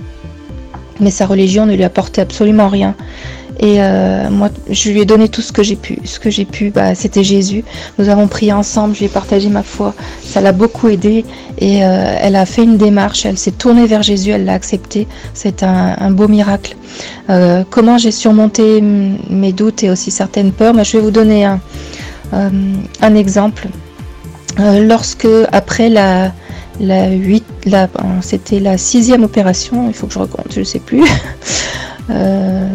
mais 1.00 1.10
sa 1.10 1.26
religion 1.26 1.66
ne 1.66 1.74
lui 1.74 1.82
apportait 1.82 2.20
absolument 2.20 2.68
rien. 2.68 2.94
Et 3.58 3.76
euh, 3.80 4.28
moi, 4.30 4.50
je 4.68 4.90
lui 4.90 5.00
ai 5.00 5.04
donné 5.06 5.28
tout 5.28 5.40
ce 5.40 5.50
que 5.50 5.62
j'ai 5.62 5.76
pu. 5.76 5.98
Ce 6.04 6.20
que 6.20 6.28
j'ai 6.28 6.44
pu, 6.44 6.70
bah, 6.70 6.94
c'était 6.94 7.24
Jésus. 7.24 7.64
Nous 7.98 8.08
avons 8.08 8.28
prié 8.28 8.52
ensemble, 8.52 8.94
je 8.94 9.00
lui 9.00 9.06
ai 9.06 9.10
partagé 9.10 9.48
ma 9.48 9.62
foi. 9.62 9.94
Ça 10.22 10.40
l'a 10.40 10.52
beaucoup 10.52 10.88
aidé 10.88 11.24
et 11.58 11.84
euh, 11.84 12.16
elle 12.20 12.36
a 12.36 12.44
fait 12.44 12.64
une 12.64 12.76
démarche. 12.76 13.24
Elle 13.24 13.38
s'est 13.38 13.52
tournée 13.52 13.86
vers 13.86 14.02
Jésus, 14.02 14.30
elle 14.30 14.44
l'a 14.44 14.52
accepté. 14.52 15.06
C'est 15.32 15.62
un, 15.62 16.10
beau 16.10 16.28
miracle. 16.28 16.76
Euh, 17.30 17.64
comment 17.70 17.96
j'ai 17.96 18.10
surmonté 18.10 18.82
mes 18.82 19.52
doutes 19.52 19.82
et 19.84 19.90
aussi 19.90 20.10
certaines 20.10 20.52
peurs? 20.52 20.74
Mais 20.74 20.84
Je 20.84 20.98
vais 20.98 21.02
vous 21.02 21.10
donner 21.10 21.46
un, 21.46 23.14
exemple. 23.14 23.68
Lorsque, 24.58 25.28
après 25.52 25.88
la, 25.88 26.32
la 26.80 27.10
8, 27.10 27.44
la, 27.66 27.88
c'était 28.20 28.60
la 28.60 28.78
sixième 28.78 29.22
opération, 29.24 29.88
il 29.88 29.94
faut 29.94 30.06
que 30.06 30.14
je 30.14 30.18
recompte, 30.18 30.52
je 30.52 30.60
ne 30.60 30.64
sais 30.64 30.78
plus. 30.78 31.02
Euh, 32.10 32.68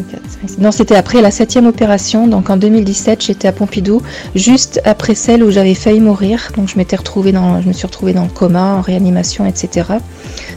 non, 0.59 0.71
c'était 0.71 0.95
après 0.95 1.21
la 1.21 1.31
septième 1.31 1.67
opération. 1.67 2.27
Donc 2.27 2.49
en 2.49 2.57
2017, 2.57 3.23
j'étais 3.23 3.47
à 3.47 3.51
Pompidou, 3.51 4.01
juste 4.35 4.81
après 4.83 5.15
celle 5.15 5.43
où 5.43 5.51
j'avais 5.51 5.73
failli 5.73 5.99
mourir. 5.99 6.51
Donc 6.55 6.67
je 6.67 6.77
m'étais 6.77 6.95
retrouvée 6.95 7.31
dans, 7.31 7.61
je 7.61 7.67
me 7.67 7.73
suis 7.73 7.85
retrouvée 7.85 8.13
dans 8.13 8.23
le 8.23 8.29
coma, 8.29 8.75
en 8.75 8.81
réanimation, 8.81 9.45
etc. 9.45 9.89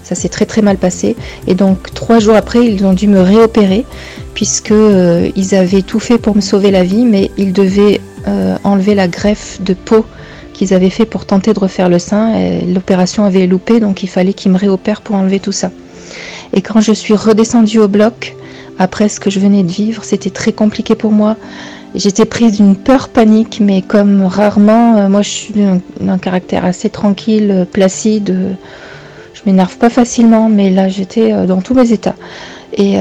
Ça 0.03 0.15
s'est 0.15 0.29
très 0.29 0.47
très 0.47 0.63
mal 0.63 0.77
passé. 0.77 1.17
Et 1.47 1.55
donc 1.55 1.93
trois 1.95 2.19
jours 2.19 2.35
après, 2.35 2.67
ils 2.67 2.85
ont 2.85 2.93
dû 2.95 3.07
me 3.07 3.21
réopérer 3.21 3.85
puisque 4.35 4.73
euh, 4.73 5.31
ils 5.37 5.55
avaient 5.55 5.83
tout 5.83 6.01
fait 6.01 6.19
pour 6.19 6.35
me 6.35 6.41
sauver 6.41 6.71
la 6.71 6.83
vie, 6.83 7.05
mais 7.05 7.31
ils 7.37 7.53
devaient 7.53 8.01
euh, 8.27 8.57
enlever 8.65 8.95
la 8.95 9.07
greffe 9.07 9.61
de 9.63 9.75
peau 9.75 10.05
qu'ils 10.53 10.73
avaient 10.73 10.91
fait 10.91 11.05
pour 11.05 11.27
tenter 11.27 11.53
de 11.53 11.59
refaire 11.59 11.89
le 11.89 11.99
sein. 11.99 12.33
L'opération 12.67 13.25
avait 13.25 13.47
loupé, 13.47 13.81
donc 13.81 14.05
il 14.05 14.09
fallait 14.09 14.33
qu'ils 14.33 14.53
me 14.53 14.57
réopèrent 14.57 15.03
pour 15.03 15.17
enlever 15.17 15.41
tout 15.41 15.53
ça. 15.53 15.71
Et 16.53 16.63
quand 16.63 16.81
je 16.81 16.93
suis 16.93 17.15
redescendue 17.15 17.81
au 17.81 17.89
bloc, 17.89 18.37
après 18.79 19.09
ce 19.09 19.21
que 19.21 19.31
je 19.31 19.41
venais 19.41 19.63
de 19.63 19.71
vivre, 19.71 20.05
c'était 20.05 20.31
très 20.31 20.53
compliqué 20.53 20.95
pour 20.95 21.13
moi. 21.13 21.37
J'étais 21.95 22.25
prise 22.25 22.57
d'une 22.57 22.75
peur 22.75 23.09
panique, 23.09 23.61
mais 23.61 23.81
comme 23.81 24.25
rarement, 24.25 24.97
euh, 24.97 25.09
moi 25.09 25.23
je 25.23 25.29
suis 25.29 25.55
d'un 26.01 26.19
caractère 26.19 26.65
assez 26.65 26.91
tranquille, 26.91 27.51
euh, 27.53 27.65
placide, 27.65 28.31
euh, 28.31 28.53
je 29.33 29.41
m'énerve 29.47 29.77
pas 29.77 29.91
facilement, 29.91 30.49
mais 30.49 30.71
là 30.71 30.89
j'étais 30.89 31.47
dans 31.47 31.61
tous 31.61 31.75
mes 31.75 31.93
états. 31.93 32.17
Et 32.77 32.97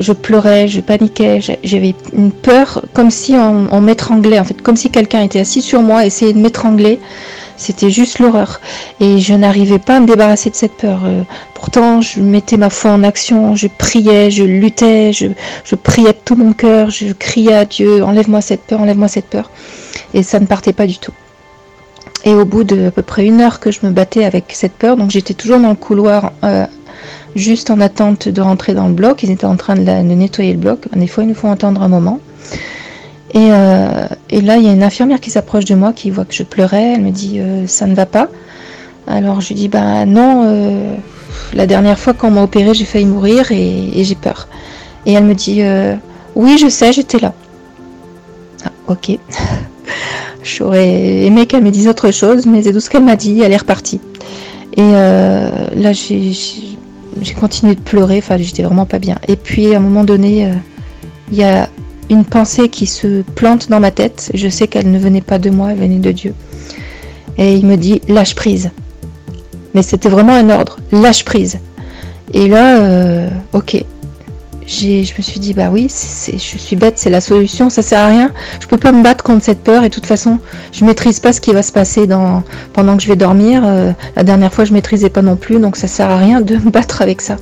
je 0.00 0.12
pleurais, 0.12 0.66
je 0.66 0.80
paniquais, 0.80 1.40
j'avais 1.62 1.94
une 2.12 2.32
peur 2.32 2.82
comme 2.92 3.10
si 3.10 3.34
on, 3.34 3.68
on 3.70 3.80
m'étranglait, 3.80 4.40
en 4.40 4.44
fait, 4.44 4.60
comme 4.62 4.76
si 4.76 4.90
quelqu'un 4.90 5.22
était 5.22 5.40
assis 5.40 5.62
sur 5.62 5.82
moi, 5.82 6.06
essayait 6.06 6.32
de 6.32 6.38
m'étrangler. 6.38 6.98
C'était 7.56 7.90
juste 7.90 8.18
l'horreur. 8.18 8.60
Et 9.00 9.18
je 9.18 9.34
n'arrivais 9.34 9.78
pas 9.78 9.96
à 9.96 10.00
me 10.00 10.06
débarrasser 10.06 10.50
de 10.50 10.56
cette 10.56 10.76
peur. 10.76 11.02
Euh, 11.04 11.22
pourtant, 11.54 12.00
je 12.00 12.20
mettais 12.20 12.56
ma 12.56 12.70
foi 12.70 12.90
en 12.92 13.02
action, 13.04 13.54
je 13.54 13.68
priais, 13.68 14.30
je 14.30 14.44
luttais, 14.44 15.12
je, 15.12 15.26
je 15.64 15.74
priais 15.74 16.12
de 16.12 16.18
tout 16.24 16.36
mon 16.36 16.52
cœur, 16.52 16.90
je 16.90 17.12
criais 17.12 17.54
à 17.54 17.64
Dieu, 17.64 18.02
enlève-moi 18.02 18.40
cette 18.40 18.62
peur, 18.62 18.80
enlève-moi 18.80 19.08
cette 19.08 19.26
peur. 19.26 19.50
Et 20.12 20.22
ça 20.22 20.40
ne 20.40 20.46
partait 20.46 20.72
pas 20.72 20.86
du 20.86 20.98
tout. 20.98 21.12
Et 22.24 22.32
au 22.34 22.44
bout 22.44 22.64
de 22.64 22.88
peu 22.88 23.02
près 23.02 23.26
une 23.26 23.40
heure 23.40 23.60
que 23.60 23.70
je 23.70 23.80
me 23.82 23.90
battais 23.90 24.24
avec 24.24 24.52
cette 24.54 24.72
peur, 24.72 24.96
donc 24.96 25.10
j'étais 25.10 25.34
toujours 25.34 25.60
dans 25.60 25.68
le 25.68 25.74
couloir, 25.74 26.32
euh, 26.42 26.66
juste 27.36 27.70
en 27.70 27.80
attente 27.80 28.28
de 28.28 28.40
rentrer 28.40 28.72
dans 28.72 28.88
le 28.88 28.94
bloc. 28.94 29.22
Ils 29.22 29.30
étaient 29.30 29.44
en 29.44 29.56
train 29.56 29.74
de, 29.74 29.82
nettoyer 29.82 30.52
le 30.52 30.58
bloc. 30.58 30.86
Des 30.94 31.06
fois, 31.06 31.24
il 31.24 31.28
nous 31.28 31.34
faut 31.34 31.48
attendre 31.48 31.82
un 31.82 31.88
moment. 31.88 32.20
Et, 33.34 33.48
euh, 33.50 34.06
et 34.30 34.40
là, 34.40 34.56
il 34.58 34.64
y 34.64 34.68
a 34.68 34.72
une 34.72 34.84
infirmière 34.84 35.20
qui 35.20 35.30
s'approche 35.30 35.64
de 35.64 35.74
moi, 35.74 35.92
qui 35.92 36.10
voit 36.10 36.24
que 36.24 36.34
je 36.34 36.44
pleurais. 36.44 36.94
Elle 36.94 37.02
me 37.02 37.10
dit 37.10 37.40
euh, 37.40 37.66
ça 37.66 37.86
ne 37.86 37.94
va 37.94 38.06
pas. 38.06 38.28
Alors 39.06 39.40
je 39.40 39.48
lui 39.48 39.54
dis 39.56 39.68
bah 39.68 40.06
non. 40.06 40.44
euh, 40.46 40.94
la 41.52 41.66
dernière 41.66 41.98
fois 41.98 42.14
qu'on 42.14 42.30
m'a 42.30 42.42
opéré, 42.42 42.74
j'ai 42.74 42.84
failli 42.84 43.06
mourir 43.06 43.50
et, 43.50 44.04
j'ai 44.04 44.14
peur. 44.14 44.48
Et 45.04 45.12
elle 45.12 45.24
me 45.24 45.34
dit 45.34 45.62
oui, 46.36 46.58
je 46.58 46.68
sais, 46.68 46.92
j'étais 46.92 47.18
là. 47.18 47.32
Ah, 48.64 48.70
ok. 48.88 49.18
J'aurais 50.42 51.24
aimé 51.24 51.46
qu'elle 51.46 51.64
me 51.64 51.70
dise 51.70 51.88
autre 51.88 52.10
chose, 52.12 52.46
mais 52.46 52.62
c'est 52.62 52.72
tout 52.72 52.80
ce 52.80 52.88
qu'elle 52.88 53.04
m'a 53.04 53.16
dit. 53.16 53.40
Elle 53.40 53.52
est 53.52 53.56
repartie. 53.56 54.00
Et 54.76 54.82
là, 54.82 55.92
j'ai 55.92 57.34
continué 57.38 57.74
de 57.74 57.80
pleurer. 57.80 58.18
Enfin, 58.18 58.36
j'étais 58.38 58.62
vraiment 58.62 58.86
pas 58.86 58.98
bien. 58.98 59.16
Et 59.26 59.36
puis 59.36 59.74
à 59.74 59.78
un 59.78 59.80
moment 59.80 60.04
donné, 60.04 60.50
il 61.30 61.38
y 61.38 61.42
a 61.42 61.68
une 62.10 62.24
pensée 62.24 62.68
qui 62.68 62.86
se 62.86 63.22
plante 63.22 63.68
dans 63.70 63.80
ma 63.80 63.90
tête. 63.90 64.30
Je 64.34 64.48
sais 64.48 64.68
qu'elle 64.68 64.90
ne 64.90 64.98
venait 64.98 65.20
pas 65.20 65.38
de 65.38 65.50
moi, 65.50 65.72
elle 65.72 65.78
venait 65.78 65.98
de 65.98 66.12
Dieu. 66.12 66.34
Et 67.38 67.54
il 67.54 67.66
me 67.66 67.76
dit 67.76 68.00
lâche 68.08 68.34
prise. 68.34 68.70
Mais 69.74 69.82
c'était 69.82 70.08
vraiment 70.08 70.34
un 70.34 70.50
ordre, 70.50 70.78
lâche 70.92 71.24
prise. 71.24 71.58
Et 72.32 72.48
là, 72.48 72.78
euh, 72.78 73.28
ok. 73.52 73.84
Je 74.66 75.12
me 75.18 75.22
suis 75.22 75.40
dit, 75.40 75.52
bah 75.52 75.68
oui, 75.70 75.88
je 75.90 76.38
suis 76.38 76.76
bête, 76.76 76.94
c'est 76.96 77.10
la 77.10 77.20
solution, 77.20 77.68
ça 77.68 77.82
sert 77.82 77.98
à 77.98 78.06
rien. 78.06 78.30
Je 78.60 78.66
peux 78.66 78.78
pas 78.78 78.92
me 78.92 79.02
battre 79.02 79.22
contre 79.22 79.44
cette 79.44 79.62
peur 79.62 79.84
et 79.84 79.90
de 79.90 79.94
toute 79.94 80.06
façon, 80.06 80.38
je 80.72 80.86
maîtrise 80.86 81.20
pas 81.20 81.34
ce 81.34 81.40
qui 81.42 81.52
va 81.52 81.62
se 81.62 81.70
passer 81.70 82.08
pendant 82.72 82.96
que 82.96 83.02
je 83.02 83.08
vais 83.08 83.16
dormir. 83.16 83.62
Euh, 83.64 83.92
la 84.16 84.22
dernière 84.22 84.54
fois, 84.54 84.64
je 84.64 84.72
maîtrisais 84.72 85.10
pas 85.10 85.20
non 85.20 85.36
plus, 85.36 85.58
donc 85.58 85.76
ça 85.76 85.86
sert 85.86 86.08
à 86.08 86.16
rien 86.16 86.40
de 86.40 86.56
me 86.56 86.70
battre 86.70 87.02
avec 87.02 87.20
ça. 87.20 87.36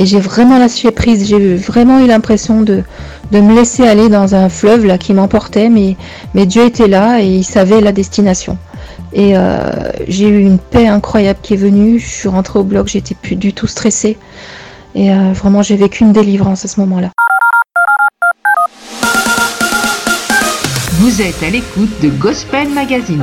Et 0.00 0.06
j'ai 0.06 0.18
vraiment 0.18 0.56
lâché 0.56 0.90
prise, 0.92 1.28
j'ai 1.28 1.56
vraiment 1.56 1.98
eu 1.98 2.06
l'impression 2.06 2.62
de, 2.62 2.82
me 3.32 3.54
laisser 3.54 3.86
aller 3.86 4.08
dans 4.08 4.34
un 4.34 4.48
fleuve 4.48 4.96
qui 4.96 5.12
m'emportait, 5.12 5.68
mais, 5.68 5.94
mais 6.32 6.46
Dieu 6.46 6.64
était 6.64 6.88
là 6.88 7.20
et 7.20 7.26
il 7.26 7.44
savait 7.44 7.82
la 7.82 7.92
destination. 7.92 8.56
Et 9.12 9.36
euh, 9.36 9.92
j'ai 10.08 10.26
eu 10.26 10.40
une 10.40 10.56
paix 10.56 10.88
incroyable 10.88 11.40
qui 11.42 11.52
est 11.52 11.58
venue. 11.58 11.98
Je 11.98 12.06
suis 12.06 12.28
rentrée 12.30 12.58
au 12.58 12.64
bloc, 12.64 12.88
j'étais 12.88 13.14
plus 13.14 13.36
du 13.36 13.52
tout 13.52 13.66
stressée. 13.66 14.16
Et 14.94 15.12
euh, 15.12 15.34
vraiment, 15.34 15.60
j'ai 15.60 15.76
vécu 15.76 16.02
une 16.02 16.14
délivrance 16.14 16.64
à 16.64 16.68
ce 16.68 16.80
moment-là. 16.80 17.10
Vous 20.92 21.20
êtes 21.20 21.42
à 21.42 21.50
l'écoute 21.50 22.00
de 22.02 22.08
Gospel 22.08 22.70
Magazine. 22.70 23.22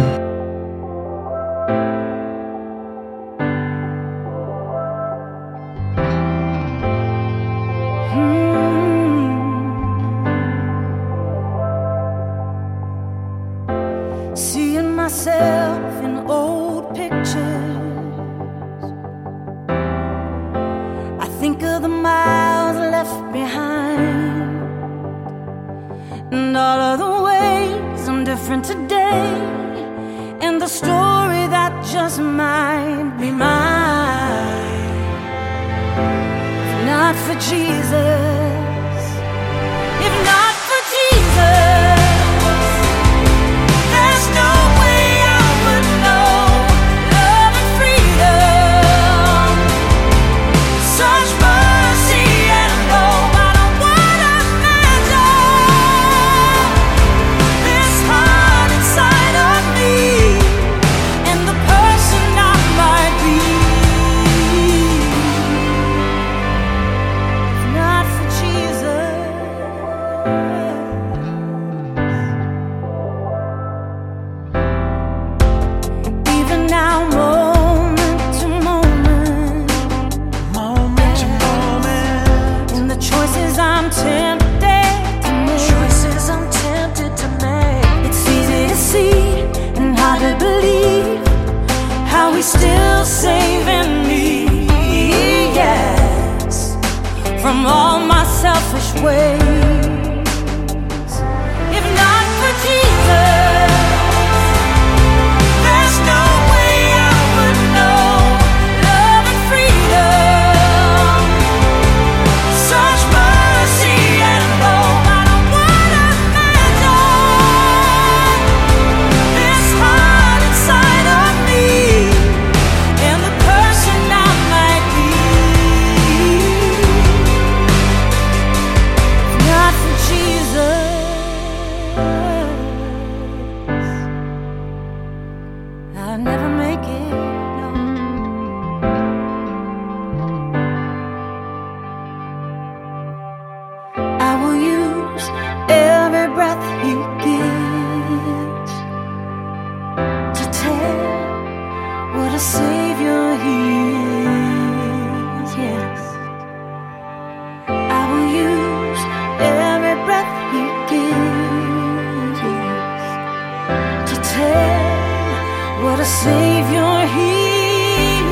Savior 166.08 167.06
he 167.16 167.36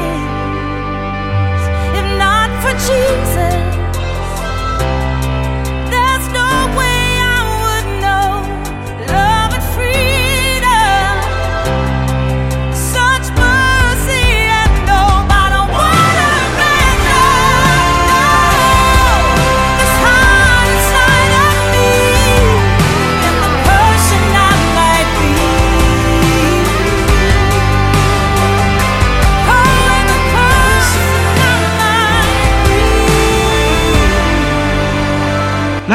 is. 0.08 1.62
If 2.00 2.08
not 2.24 2.50
for 2.64 2.74
Jesus, 2.88 3.55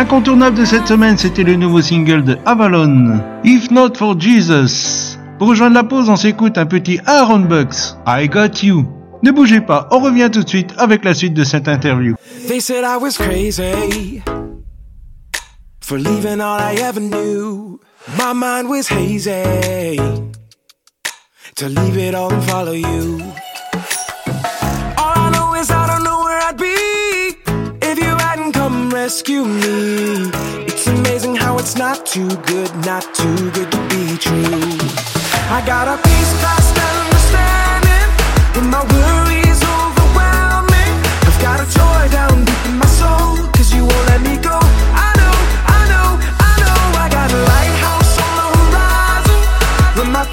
L'incontournable 0.00 0.56
de 0.56 0.64
cette 0.64 0.88
semaine, 0.88 1.18
c'était 1.18 1.42
le 1.42 1.56
nouveau 1.56 1.82
single 1.82 2.24
de 2.24 2.38
Avalon, 2.46 3.20
If 3.44 3.70
Not 3.70 3.96
For 3.98 4.18
Jesus. 4.18 5.18
Pour 5.38 5.48
rejoindre 5.48 5.74
la 5.74 5.84
pause, 5.84 6.08
on 6.08 6.16
s'écoute 6.16 6.56
un 6.56 6.64
petit 6.64 6.98
Aaron 7.04 7.40
Bucks, 7.40 7.96
I 8.06 8.26
Got 8.26 8.62
You. 8.62 8.88
Ne 9.22 9.30
bougez 9.30 9.60
pas, 9.60 9.88
on 9.90 9.98
revient 9.98 10.30
tout 10.32 10.42
de 10.42 10.48
suite 10.48 10.72
avec 10.78 11.04
la 11.04 11.12
suite 11.12 11.34
de 11.34 11.44
cette 11.44 11.68
interview. 11.68 12.14
They 12.48 12.62
said 12.62 12.82
I 12.82 12.96
was 12.96 13.18
crazy 13.18 14.22
for 15.82 15.98
leaving 15.98 16.40
all 16.40 16.58
I 16.58 16.76
ever 16.80 17.00
knew. 17.00 17.78
To 21.56 21.68
leave 21.68 21.98
it 21.98 22.14
all 22.14 22.30
follow 22.40 22.72
you. 22.72 23.20
Rescue 29.04 29.46
me. 29.46 30.30
It's 30.68 30.86
amazing 30.86 31.34
how 31.34 31.58
it's 31.58 31.74
not 31.74 32.04
too 32.04 32.28
good, 32.52 32.70
not 32.84 33.02
too 33.14 33.50
good 33.56 33.70
to 33.72 33.80
be 33.88 34.04
true. 34.18 34.76
I 35.56 35.58
got 35.72 35.88
a 35.88 35.96
peace 36.06 36.32
past 36.42 36.74
understanding 36.90 38.08
when 38.54 38.66
my 38.68 38.82
worries 38.92 39.60
overwhelm 39.78 40.64
me. 40.74 40.84
I've 41.28 41.40
got 41.46 41.58
a 41.64 41.66
joy 41.78 42.02
down 42.18 42.44
deep 42.44 42.64
in 42.70 42.76
my 42.76 42.90
soul, 43.00 43.48
cause 43.56 43.72
you 43.72 43.82
won't 43.90 44.06
let 44.12 44.20
me 44.20 44.36
go. 44.36 44.58
I 45.06 45.10
know, 45.20 45.36
I 45.78 45.80
know, 45.92 46.08
I 46.50 46.52
know. 46.62 46.80
I 47.04 47.06
got 47.16 47.28
a 47.38 47.40
lighthouse 47.52 48.14
on 48.26 48.32
the 48.40 48.46
horizon 48.58 49.40
when 49.96 50.08
my 50.12 50.24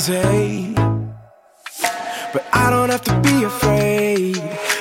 crazy, 0.00 0.74
but 2.32 2.46
I 2.52 2.70
don't 2.70 2.90
have 2.90 3.02
to 3.02 3.20
be 3.20 3.44
afraid. 3.44 4.36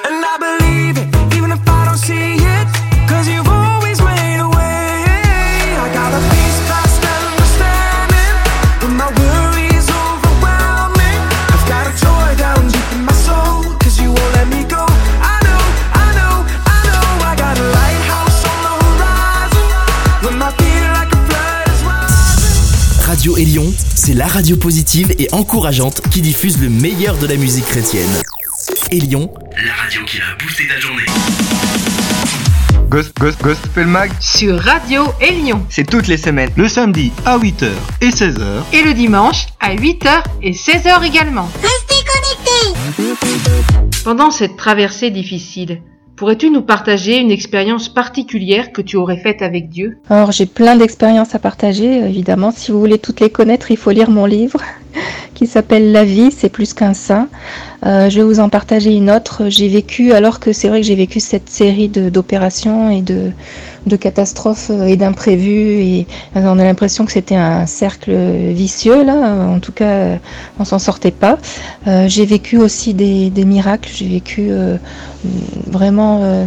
And 0.05 0.23
I 0.23 0.37
believe 0.37 0.97
it, 0.97 1.35
even 1.35 1.51
if 1.51 1.67
I 1.67 1.85
don't 1.85 1.97
see 1.97 2.35
it, 2.37 2.67
cause 3.09 3.27
you've 3.27 3.47
always 3.47 3.99
made 4.01 4.39
a 4.39 4.49
way. 4.49 5.73
I 5.85 5.89
got 5.93 6.13
a 6.13 6.21
peace 6.29 6.59
past 6.69 7.01
understanding 7.01 8.35
when 8.81 8.93
my 9.01 9.09
worries 9.09 9.89
overwhelm 9.89 10.93
me. 11.01 11.11
I've 11.49 11.65
got 11.65 11.89
a 11.89 11.93
joy 11.97 12.29
down 12.37 12.67
deep 12.69 12.89
in 12.93 13.03
my 13.05 13.13
soul, 13.13 13.73
cause 13.81 13.99
you 13.99 14.09
won't 14.13 14.33
let 14.37 14.47
me 14.47 14.63
go. 14.69 14.85
I 14.85 15.41
know, 15.45 15.61
I 15.97 16.07
know, 16.17 16.35
I 16.45 16.77
know. 16.85 17.05
I 17.25 17.33
got 17.33 17.57
a 17.57 17.65
lighthouse 17.77 18.41
on 18.45 18.57
the 18.67 18.73
horizon 18.85 19.65
when 20.21 20.35
like 20.37 21.09
a 21.09 21.19
flood 21.25 21.65
is 21.73 21.81
rising. 21.89 23.09
Radio 23.09 23.33
Élion, 23.37 23.73
c'est 24.07 24.13
la 24.13 24.27
radio 24.27 24.55
positive 24.55 25.13
et 25.19 25.27
encourageante 25.33 25.99
qui 26.09 26.21
diffuse 26.21 26.61
le 26.61 26.69
meilleur 26.69 27.17
de 27.17 27.27
la 27.27 27.35
musique 27.35 27.65
chrétienne. 27.65 28.07
Élion, 28.89 29.29
la 29.61 29.73
radio 29.73 30.01
qui 30.05 30.19
a 30.21 30.41
boosté 30.41 30.65
ta 30.65 30.79
journée. 30.79 31.03
Ghost, 32.87 33.11
Ghost, 33.19 33.41
Gospel 33.41 33.85
Mag, 33.85 34.09
sur 34.21 34.57
Radio 34.61 35.03
Élion 35.19 35.65
c'est 35.69 35.85
toutes 35.85 36.07
les 36.07 36.15
semaines. 36.15 36.51
Le 36.55 36.69
samedi 36.69 37.11
à 37.25 37.37
8h 37.37 37.67
et 37.99 38.11
16h. 38.11 38.63
et 38.71 38.81
le 38.81 38.93
dimanche 38.93 39.47
à 39.59 39.75
8h 39.75 40.23
et 40.41 40.53
16h 40.53 41.03
également. 41.03 41.49
Restez 41.61 42.05
connectés 42.95 43.17
Pendant 44.05 44.31
cette 44.31 44.55
traversée 44.55 45.11
difficile, 45.11 45.81
Pourrais-tu 46.17 46.49
nous 46.49 46.63
partager 46.63 47.19
une 47.19 47.29
expérience 47.29 47.89
particulière 47.89 48.71
que 48.71 48.81
tu 48.81 48.97
aurais 48.97 49.17
faite 49.17 49.43
avec 49.43 49.69
Dieu? 49.69 49.99
Alors 50.09 50.31
j'ai 50.31 50.47
plein 50.47 50.75
d'expériences 50.75 51.35
à 51.35 51.39
partager, 51.39 51.99
évidemment. 51.99 52.49
Si 52.49 52.71
vous 52.71 52.79
voulez 52.79 52.97
toutes 52.97 53.19
les 53.19 53.29
connaître, 53.29 53.69
il 53.69 53.77
faut 53.77 53.91
lire 53.91 54.09
mon 54.09 54.25
livre 54.25 54.59
qui 55.35 55.45
s'appelle 55.45 55.91
La 55.91 56.03
vie, 56.03 56.31
c'est 56.31 56.49
plus 56.49 56.73
qu'un 56.73 56.95
saint. 56.95 57.29
Euh, 57.85 58.09
je 58.09 58.17
vais 58.17 58.23
vous 58.23 58.39
en 58.39 58.49
partager 58.49 58.93
une 58.95 59.09
autre. 59.11 59.43
J'ai 59.49 59.67
vécu, 59.67 60.11
alors 60.13 60.39
que 60.39 60.51
c'est 60.51 60.67
vrai 60.67 60.81
que 60.81 60.87
j'ai 60.87 60.95
vécu 60.95 61.19
cette 61.19 61.49
série 61.49 61.89
d'opérations 61.89 62.89
et 62.89 63.01
de, 63.01 63.31
de 63.85 63.95
catastrophes 63.95 64.71
euh, 64.71 64.85
et 64.85 64.97
d'imprévus, 64.97 65.81
et 65.81 66.07
on 66.35 66.59
a 66.59 66.63
l'impression 66.63 67.05
que 67.05 67.11
c'était 67.11 67.35
un 67.35 67.65
cercle 67.65 68.11
vicieux, 68.51 69.03
là. 69.03 69.13
En 69.47 69.59
tout 69.59 69.71
cas, 69.71 69.85
euh, 69.85 70.17
on 70.59 70.65
s'en 70.65 70.79
sortait 70.79 71.11
pas. 71.11 71.37
Euh, 71.87 72.07
j'ai 72.07 72.25
vécu 72.25 72.57
aussi 72.57 72.93
des, 72.93 73.29
des 73.29 73.45
miracles. 73.45 73.89
J'ai 73.93 74.07
vécu 74.07 74.47
euh, 74.49 74.77
vraiment 75.67 76.21
euh, 76.23 76.45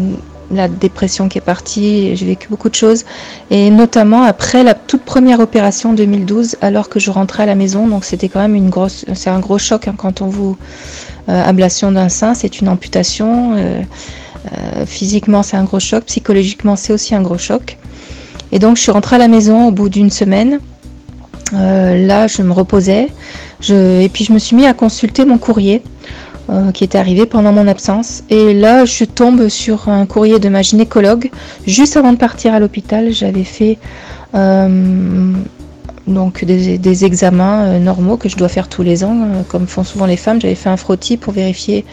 la 0.50 0.68
dépression 0.68 1.28
qui 1.28 1.38
est 1.38 1.42
partie. 1.42 2.16
J'ai 2.16 2.26
vécu 2.26 2.48
beaucoup 2.48 2.68
de 2.68 2.74
choses. 2.74 3.04
Et 3.50 3.70
notamment 3.70 4.22
après 4.24 4.62
la 4.62 4.74
toute 4.74 5.02
première 5.02 5.40
opération 5.40 5.90
en 5.90 5.92
2012, 5.94 6.56
alors 6.60 6.88
que 6.88 6.98
je 6.98 7.10
rentrais 7.10 7.44
à 7.44 7.46
la 7.46 7.54
maison. 7.54 7.86
Donc 7.86 8.04
c'était 8.04 8.28
quand 8.28 8.40
même 8.40 8.54
une 8.54 8.70
grosse, 8.70 9.04
c'est 9.14 9.30
un 9.30 9.40
gros 9.40 9.58
choc 9.58 9.88
hein, 9.88 9.94
quand 9.96 10.22
on 10.22 10.26
vous 10.26 10.56
euh, 10.60 11.09
ablation 11.32 11.92
d'un 11.92 12.08
sein, 12.08 12.34
c'est 12.34 12.60
une 12.60 12.68
amputation. 12.68 13.54
euh, 13.56 13.82
euh, 14.46 14.86
physiquement, 14.86 15.42
c'est 15.42 15.56
un 15.56 15.64
gros 15.64 15.80
choc. 15.80 16.04
Psychologiquement, 16.04 16.76
c'est 16.76 16.92
aussi 16.92 17.14
un 17.14 17.22
gros 17.22 17.38
choc. 17.38 17.76
Et 18.52 18.58
donc, 18.58 18.76
je 18.76 18.82
suis 18.82 18.92
rentrée 18.92 19.16
à 19.16 19.18
la 19.18 19.28
maison 19.28 19.68
au 19.68 19.70
bout 19.70 19.88
d'une 19.88 20.10
semaine. 20.10 20.60
Euh, 21.52 22.06
là, 22.06 22.26
je 22.26 22.42
me 22.42 22.52
reposais. 22.52 23.08
Et 23.68 24.10
puis, 24.12 24.24
je 24.24 24.32
me 24.32 24.38
suis 24.38 24.56
mis 24.56 24.66
à 24.66 24.72
consulter 24.72 25.24
mon 25.24 25.38
courrier 25.38 25.82
euh, 26.48 26.72
qui 26.72 26.84
était 26.84 26.98
arrivé 26.98 27.26
pendant 27.26 27.52
mon 27.52 27.68
absence. 27.68 28.22
Et 28.30 28.54
là, 28.54 28.84
je 28.84 29.04
tombe 29.04 29.48
sur 29.48 29.88
un 29.88 30.06
courrier 30.06 30.38
de 30.38 30.48
ma 30.48 30.62
gynécologue. 30.62 31.30
Juste 31.66 31.96
avant 31.96 32.12
de 32.12 32.18
partir 32.18 32.54
à 32.54 32.60
l'hôpital, 32.60 33.12
j'avais 33.12 33.44
fait 33.44 33.78
euh, 34.34 35.32
donc 36.06 36.44
des, 36.44 37.04
examens 37.04 37.64
euh, 37.64 37.78
normaux 37.78 38.16
que 38.16 38.28
je 38.28 38.36
dois 38.36 38.48
faire 38.48 38.68
tous 38.68 38.82
les 38.82 39.04
ans, 39.04 39.16
euh, 39.22 39.42
comme 39.48 39.66
font 39.66 39.84
souvent 39.84 40.06
les 40.06 40.16
femmes. 40.16 40.40
J'avais 40.40 40.54
fait 40.54 40.68
un 40.68 40.76
frottis 40.76 41.16
pour 41.16 41.32
vérifier 41.32 41.84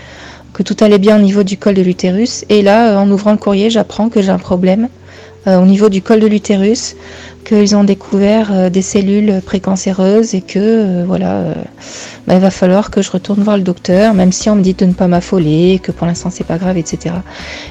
que 0.53 0.63
tout 0.63 0.75
allait 0.81 0.97
bien 0.97 1.17
au 1.17 1.21
niveau 1.21 1.43
du 1.43 1.57
col 1.57 1.75
de 1.75 1.81
l'utérus. 1.81 2.45
Et 2.49 2.61
là, 2.61 2.91
euh, 2.91 2.97
en 2.97 3.09
ouvrant 3.09 3.31
le 3.31 3.37
courrier, 3.37 3.69
j'apprends 3.69 4.09
que 4.09 4.21
j'ai 4.21 4.29
un 4.29 4.39
problème 4.39 4.89
au 5.45 5.65
niveau 5.65 5.87
du 5.87 6.01
col 6.01 6.19
de 6.19 6.27
l'utérus, 6.27 6.97
qu'ils 7.47 7.77
ont 7.77 7.85
découvert 7.85 8.51
euh, 8.51 8.69
des 8.69 8.81
cellules 8.81 9.41
précancéreuses 9.45 10.35
et 10.35 10.41
que 10.41 10.59
euh, 10.59 11.03
voilà, 11.07 11.35
euh, 11.35 11.53
bah, 12.27 12.35
il 12.35 12.41
va 12.41 12.51
falloir 12.51 12.91
que 12.91 13.01
je 13.01 13.09
retourne 13.09 13.41
voir 13.41 13.55
le 13.55 13.63
docteur, 13.63 14.13
même 14.13 14.33
si 14.33 14.49
on 14.49 14.55
me 14.55 14.61
dit 14.61 14.73
de 14.73 14.85
ne 14.85 14.91
pas 14.91 15.07
m'affoler, 15.07 15.79
que 15.81 15.93
pour 15.93 16.07
l'instant 16.07 16.29
c'est 16.29 16.43
pas 16.43 16.57
grave, 16.57 16.77
etc. 16.77 17.15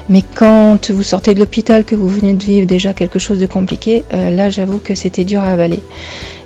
Mais 0.09 0.23
quand 0.35 0.89
vous 0.89 1.03
sortez 1.03 1.35
de 1.35 1.39
l'hôpital, 1.39 1.85
que 1.85 1.93
vous 1.93 2.09
venez 2.09 2.33
de 2.33 2.43
vivre 2.43 2.65
déjà 2.65 2.93
quelque 2.93 3.19
chose 3.19 3.39
de 3.39 3.45
compliqué, 3.45 4.03
là 4.11 4.49
j'avoue 4.49 4.79
que 4.79 4.95
c'était 4.95 5.25
dur 5.25 5.41
à 5.41 5.51
avaler. 5.51 5.81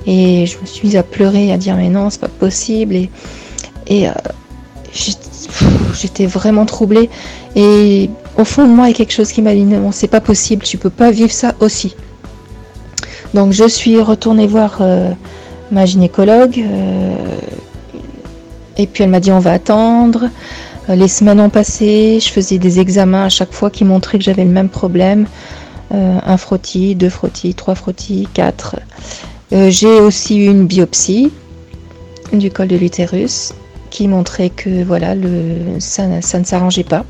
Et 0.05 0.45
je 0.45 0.57
me 0.59 0.65
suis 0.65 0.87
mise 0.87 0.97
à 0.97 1.03
pleurer, 1.03 1.53
à 1.53 1.57
dire 1.57 1.77
mais 1.77 1.89
non, 1.89 2.09
c'est 2.09 2.19
pas 2.19 2.27
possible. 2.27 2.95
Et, 2.95 3.09
et 3.87 4.07
j'étais 5.93 6.25
vraiment 6.25 6.65
troublée. 6.65 7.09
Et 7.55 8.09
au 8.37 8.43
fond 8.43 8.67
de 8.67 8.73
moi, 8.73 8.87
il 8.87 8.91
y 8.91 8.93
a 8.93 8.97
quelque 8.97 9.13
chose 9.13 9.31
qui 9.31 9.41
m'a 9.41 9.53
dit 9.53 9.63
non, 9.63 9.91
c'est 9.91 10.07
pas 10.07 10.21
possible, 10.21 10.63
tu 10.63 10.77
peux 10.77 10.89
pas 10.89 11.11
vivre 11.11 11.31
ça 11.31 11.55
aussi. 11.61 11.95
Donc 13.33 13.53
je 13.53 13.67
suis 13.67 13.99
retournée 14.01 14.47
voir 14.47 14.77
euh, 14.81 15.11
ma 15.71 15.85
gynécologue. 15.85 16.59
euh, 16.59 17.15
et 18.77 18.87
puis 18.87 19.03
elle 19.03 19.09
m'a 19.09 19.19
dit 19.19 19.31
on 19.31 19.39
va 19.39 19.53
attendre. 19.53 20.29
Euh, 20.89 20.95
Les 20.95 21.07
semaines 21.07 21.39
ont 21.39 21.49
passé, 21.49 22.19
je 22.21 22.29
faisais 22.29 22.57
des 22.57 22.79
examens 22.79 23.25
à 23.25 23.29
chaque 23.29 23.53
fois 23.53 23.69
qui 23.69 23.85
montraient 23.85 24.17
que 24.17 24.23
j'avais 24.23 24.45
le 24.45 24.51
même 24.51 24.69
problème. 24.69 25.25
Un 25.93 26.37
frottis, 26.37 26.95
deux 26.95 27.09
frottis, 27.09 27.53
trois 27.53 27.75
frottis, 27.75 28.25
quatre. 28.33 28.77
J'ai 29.51 29.99
aussi 29.99 30.37
eu 30.37 30.45
une 30.45 30.65
biopsie 30.65 31.33
du 32.31 32.49
col 32.49 32.69
de 32.69 32.77
l'utérus 32.77 33.53
qui 33.89 34.07
montrait 34.07 34.51
que 34.51 34.85
voilà, 34.85 35.15
ça 35.79 36.07
ne 36.07 36.45
s'arrangeait 36.45 36.85
pas. 36.85 37.03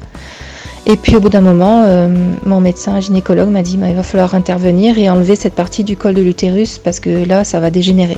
Et 0.88 0.96
puis 0.96 1.16
au 1.16 1.20
bout 1.20 1.30
d'un 1.30 1.42
moment, 1.42 1.84
euh, 1.86 2.08
mon 2.46 2.60
médecin 2.60 3.00
gynécologue 3.00 3.50
m'a 3.50 3.62
dit 3.62 3.78
bah, 3.78 3.90
il 3.90 3.96
va 3.96 4.04
falloir 4.04 4.34
intervenir 4.34 4.98
et 4.98 5.10
enlever 5.10 5.36
cette 5.36 5.54
partie 5.54 5.84
du 5.84 5.96
col 5.96 6.16
de 6.16 6.22
l'utérus 6.22 6.80
parce 6.80 7.00
que 7.00 7.26
là, 7.26 7.44
ça 7.44 7.60
va 7.60 7.70
dégénérer. 7.70 8.18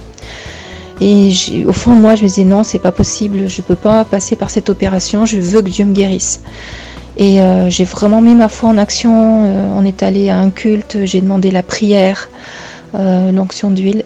Et 1.01 1.33
au 1.67 1.73
fond 1.73 1.91
moi, 1.91 2.15
je 2.15 2.23
me 2.23 2.27
disais 2.27 2.45
non, 2.45 2.63
c'est 2.63 2.79
pas 2.79 2.91
possible, 2.91 3.49
je 3.49 3.61
peux 3.61 3.75
pas 3.75 4.05
passer 4.05 4.35
par 4.35 4.49
cette 4.49 4.69
opération, 4.69 5.25
je 5.25 5.37
veux 5.37 5.61
que 5.61 5.69
Dieu 5.69 5.85
me 5.85 5.93
guérisse. 5.93 6.41
Et 7.17 7.41
euh, 7.41 7.69
j'ai 7.69 7.83
vraiment 7.83 8.21
mis 8.21 8.35
ma 8.35 8.47
foi 8.49 8.69
en 8.69 8.77
action. 8.77 9.45
euh, 9.45 9.67
on 9.75 9.85
est 9.85 10.01
allé 10.01 10.29
à 10.29 10.37
un 10.39 10.49
culte, 10.49 10.97
j'ai 11.03 11.21
demandé 11.21 11.51
la 11.51 11.61
prière, 11.61 12.29
euh, 12.95 13.31
l'onction 13.31 13.69
d'huile. 13.69 14.05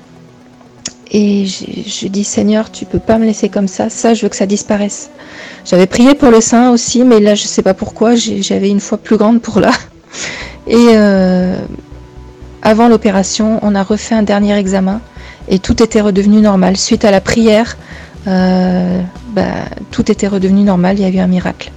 Et 1.11 1.45
j'ai 1.45 2.09
dit 2.09 2.23
Seigneur, 2.23 2.71
tu 2.71 2.85
peux 2.85 2.99
pas 2.99 3.17
me 3.17 3.25
laisser 3.25 3.49
comme 3.49 3.67
ça, 3.67 3.89
ça 3.89 4.13
je 4.13 4.23
veux 4.23 4.29
que 4.29 4.35
ça 4.35 4.45
disparaisse. 4.45 5.09
J'avais 5.63 5.87
prié 5.87 6.15
pour 6.15 6.31
le 6.31 6.41
sein 6.41 6.71
aussi, 6.71 7.03
mais 7.03 7.19
là 7.19 7.33
je 7.35 7.43
sais 7.43 7.61
pas 7.61 7.73
pourquoi, 7.73 8.15
j'avais 8.15 8.69
une 8.69 8.81
foi 8.81 8.97
plus 8.97 9.17
grande 9.17 9.41
pour 9.41 9.59
là. 9.59 9.71
Et 10.67 10.75
euh, 10.75 11.55
avant 12.61 12.89
l'opération, 12.89 13.59
on 13.61 13.73
a 13.75 13.83
refait 13.83 14.15
un 14.15 14.23
dernier 14.23 14.57
examen 14.57 14.99
et 15.47 15.59
tout 15.59 15.81
était 15.81 16.01
redevenu 16.01 16.41
normal. 16.41 16.75
Suite 16.75 17.05
à 17.05 17.11
la 17.11 17.21
prière, 17.21 17.77
euh, 18.27 19.01
bah, 19.29 19.43
tout 19.91 20.11
était 20.11 20.27
redevenu 20.27 20.63
normal, 20.63 20.99
il 20.99 21.03
y 21.03 21.05
a 21.05 21.09
eu 21.09 21.19
un 21.19 21.27
miracle. 21.27 21.71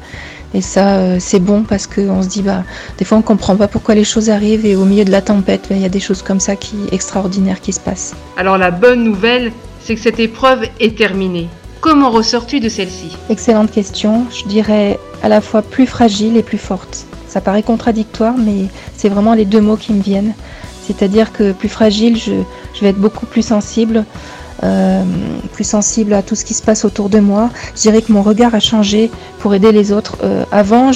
Et 0.53 0.63
ça, 0.63 0.97
euh, 0.97 1.17
c'est 1.21 1.39
bon 1.39 1.63
parce 1.63 1.87
qu'on 1.87 2.23
se 2.23 2.29
dit, 2.29 2.43
bah, 2.43 2.65
des 2.99 3.05
fois 3.05 3.19
on 3.19 3.23
comprend 3.23 3.57
pas 3.57 3.69
pourquoi 3.69 3.95
les 3.95 4.05
choses 4.05 4.31
arrivent 4.31 4.67
et 4.67 4.77
au 4.77 4.85
milieu 4.85 5.05
de 5.05 5.11
la 5.11 5.23
tempête, 5.23 5.67
bah, 5.69 5.77
il 5.77 5.83
y 5.83 5.85
a 5.85 5.91
des 5.91 6.01
choses 6.01 6.23
comme 6.23 6.41
ça 6.41 6.57
qui 6.57 6.77
extraordinaires 6.91 7.61
qui 7.61 7.73
se 7.73 7.81
passent. 7.81 8.15
Alors 8.37 8.59
la 8.59 8.71
bonne 8.71 9.05
nouvelle, 9.05 9.53
c'est 9.83 9.95
que 9.95 10.01
cette 10.01 10.19
épreuve 10.19 10.67
est 10.81 10.97
terminée. 10.97 11.49
Comment 11.81 12.11
ressors-tu 12.11 12.61
de 12.61 12.69
celle-ci? 12.69 13.17
Excellente 13.31 13.71
question. 13.71 14.27
Je 14.31 14.47
dirais 14.49 14.99
à 15.23 15.29
la 15.29 15.41
fois 15.41 15.63
plus 15.63 15.87
fragile 15.87 16.37
et 16.37 16.43
plus 16.43 16.59
forte. 16.59 17.07
Ça 17.27 17.41
paraît 17.41 17.63
contradictoire, 17.63 18.35
mais 18.37 18.67
c'est 18.97 19.09
vraiment 19.09 19.35
les 19.35 19.45
deux 19.45 19.61
mots 19.61 19.77
qui 19.77 19.93
me 19.93 20.03
viennent. 20.03 20.35
C'est-à-dire 20.87 21.33
que 21.33 21.53
plus 21.53 21.69
fragile, 21.69 22.17
je, 22.17 22.33
je 22.75 22.81
vais 22.81 22.89
être 22.89 22.99
beaucoup 22.99 23.25
plus 23.25 23.47
sensible, 23.47 24.05
euh, 24.63 25.05
plus 25.53 25.65
sensible 25.65 26.13
à 26.13 26.23
tout 26.23 26.35
ce 26.35 26.45
qui 26.45 26.53
se 26.53 26.63
passe 26.63 26.85
autour 26.85 27.09
de 27.09 27.19
moi. 27.19 27.49
Je 27.77 27.81
dirais 27.81 28.03
que 28.03 28.13
mon 28.13 28.23
regard 28.23 28.55
a 28.55 28.61
changé 28.61 29.11
pour 29.41 29.55
aider 29.55 29.73
les 29.73 29.91
autres. 29.91 30.19
Euh, 30.23 30.45
avant, 30.53 30.93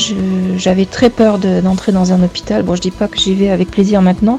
j'avais 0.57 0.85
très 0.85 1.09
peur 1.11 1.39
de- 1.39 1.61
d'entrer 1.61 1.93
dans 1.93 2.13
un 2.13 2.23
hôpital. 2.23 2.63
Bon, 2.63 2.77
je 2.77 2.81
dis 2.83 2.91
pas 2.91 3.09
que 3.09 3.19
j'y 3.19 3.35
vais 3.35 3.49
avec 3.51 3.71
plaisir 3.71 4.03
maintenant, 4.03 4.39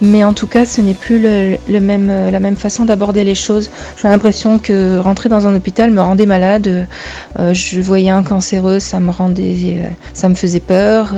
mais 0.00 0.22
en 0.24 0.34
tout 0.34 0.46
cas, 0.46 0.66
ce 0.66 0.80
n'est 0.82 0.94
plus 0.94 1.18
le, 1.18 1.80
même, 1.80 2.08
euh, 2.10 2.30
la 2.30 2.38
même 2.38 2.56
façon 2.56 2.84
d'aborder 2.84 3.24
les 3.24 3.34
choses. 3.34 3.70
J'ai 4.00 4.08
l'impression 4.08 4.58
que 4.58 4.98
rentrer 4.98 5.28
dans 5.30 5.46
un 5.48 5.56
hôpital 5.56 5.90
me 5.90 6.02
rendait 6.02 6.26
malade. 6.26 6.86
Euh, 7.38 7.54
je 7.54 7.80
voyais 7.80 8.10
un 8.10 8.22
cancéreux, 8.22 8.78
ça 8.78 9.00
me 9.00 9.10
rendait, 9.10 9.78
euh, 9.78 9.88
ça 10.12 10.28
me 10.28 10.34
faisait 10.34 10.60
peur. 10.60 11.14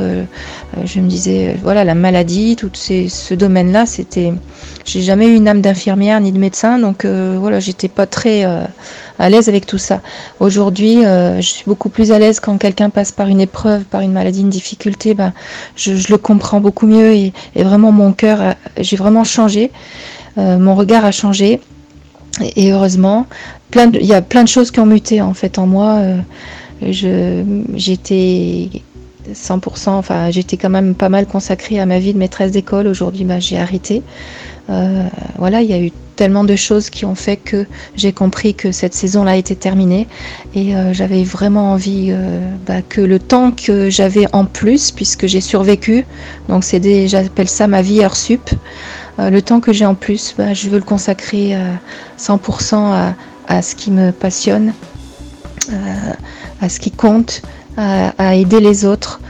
Je 0.84 1.00
me 1.00 1.08
disais, 1.08 1.56
voilà, 1.62 1.82
la 1.84 1.94
maladie, 1.94 2.54
tout 2.56 2.70
ce 2.72 3.34
domaine-là, 3.34 3.84
c'était. 3.86 4.32
J'ai 4.84 5.02
jamais 5.02 5.26
eu 5.26 5.34
une 5.34 5.48
âme 5.48 5.60
d'infirmière 5.60 6.20
ni 6.20 6.30
de 6.32 6.38
médecin, 6.38 6.78
donc 6.78 7.04
voilà, 7.04 7.58
j'étais 7.58 7.88
pas 7.88 8.06
très 8.06 8.44
à 9.18 9.28
l'aise 9.28 9.48
avec 9.48 9.66
tout 9.66 9.78
ça. 9.78 10.00
Aujourd'hui, 10.40 11.04
euh, 11.04 11.40
je 11.40 11.48
suis 11.48 11.64
beaucoup 11.66 11.88
plus 11.88 12.12
à 12.12 12.18
l'aise 12.18 12.40
quand 12.40 12.56
quelqu'un 12.58 12.90
passe 12.90 13.12
par 13.12 13.28
une 13.28 13.40
épreuve, 13.40 13.84
par 13.84 14.00
une 14.00 14.12
maladie, 14.12 14.40
une 14.42 14.50
difficulté. 14.50 15.14
Ben, 15.14 15.32
je, 15.76 15.92
le 15.92 16.16
comprends 16.16 16.60
beaucoup 16.60 16.86
mieux 16.86 17.12
et, 17.12 17.32
vraiment 17.56 17.92
mon 17.92 18.12
cœur, 18.12 18.54
j'ai 18.78 18.96
vraiment 18.96 19.24
changé. 19.24 19.70
Euh, 20.38 20.58
mon 20.58 20.74
regard 20.74 21.04
a 21.04 21.10
changé 21.10 21.60
et, 22.56 22.72
heureusement, 22.72 23.26
plein 23.70 23.90
il 23.92 24.06
y 24.06 24.14
a 24.14 24.22
plein 24.22 24.44
de 24.44 24.48
choses 24.48 24.70
qui 24.70 24.80
ont 24.80 24.86
muté 24.86 25.20
en 25.20 25.34
fait 25.34 25.58
en 25.58 25.66
moi. 25.66 25.96
Euh, 25.96 27.44
j'étais 27.74 28.68
100%, 29.32 29.90
enfin 29.90 30.30
j'étais 30.30 30.56
quand 30.56 30.70
même 30.70 30.94
pas 30.94 31.08
mal 31.08 31.26
consacrée 31.26 31.80
à 31.80 31.86
ma 31.86 31.98
vie 31.98 32.12
de 32.12 32.18
maîtresse 32.18 32.52
d'école. 32.52 32.86
Aujourd'hui, 32.86 33.24
bah, 33.24 33.40
j'ai 33.40 33.58
arrêté. 33.58 34.02
Euh, 34.70 35.08
voilà, 35.38 35.62
il 35.62 35.70
y 35.70 35.72
a 35.72 35.80
eu 35.80 35.92
tellement 36.18 36.42
de 36.42 36.56
choses 36.56 36.90
qui 36.90 37.04
ont 37.04 37.14
fait 37.14 37.36
que 37.36 37.64
j'ai 37.94 38.12
compris 38.12 38.52
que 38.52 38.72
cette 38.72 38.92
saison-là 38.92 39.36
était 39.36 39.54
terminée 39.54 40.08
et 40.52 40.74
euh, 40.74 40.92
j'avais 40.92 41.22
vraiment 41.22 41.74
envie 41.74 42.08
euh, 42.10 42.40
bah, 42.66 42.82
que 42.82 43.00
le 43.00 43.20
temps 43.20 43.52
que 43.52 43.88
j'avais 43.88 44.26
en 44.32 44.44
plus, 44.44 44.90
puisque 44.90 45.28
j'ai 45.28 45.40
survécu, 45.40 46.04
donc 46.48 46.64
c'est 46.64 47.06
j'appelle 47.06 47.48
ça 47.48 47.68
ma 47.68 47.82
vie 47.82 48.04
hors 48.04 48.16
sup, 48.16 48.50
le 49.18 49.40
temps 49.40 49.60
que 49.60 49.72
j'ai 49.72 49.86
en 49.86 49.94
plus, 49.94 50.34
bah, 50.36 50.54
je 50.54 50.68
veux 50.68 50.78
le 50.78 50.84
consacrer 50.84 51.54
euh, 51.54 51.72
100% 52.18 53.12
à, 53.46 53.62
ce 53.62 53.76
qui 53.76 53.92
me 53.92 54.10
passionne, 54.10 54.72
à 56.60 56.68
ce 56.68 56.80
qui 56.80 56.90
compte, 56.90 57.42
à, 57.76 58.34
aider 58.34 58.60
les 58.60 58.84
autres. 58.84 59.20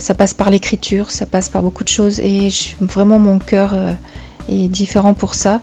Ça 0.00 0.14
passe 0.14 0.34
par 0.34 0.50
l'écriture, 0.50 1.10
ça 1.10 1.26
passe 1.26 1.48
par 1.48 1.62
beaucoup 1.62 1.84
de 1.84 1.88
choses 1.88 2.20
et 2.20 2.50
vraiment 2.80 3.18
mon 3.18 3.38
cœur 3.38 3.74
différent 4.48 5.14
pour 5.14 5.34
ça. 5.34 5.60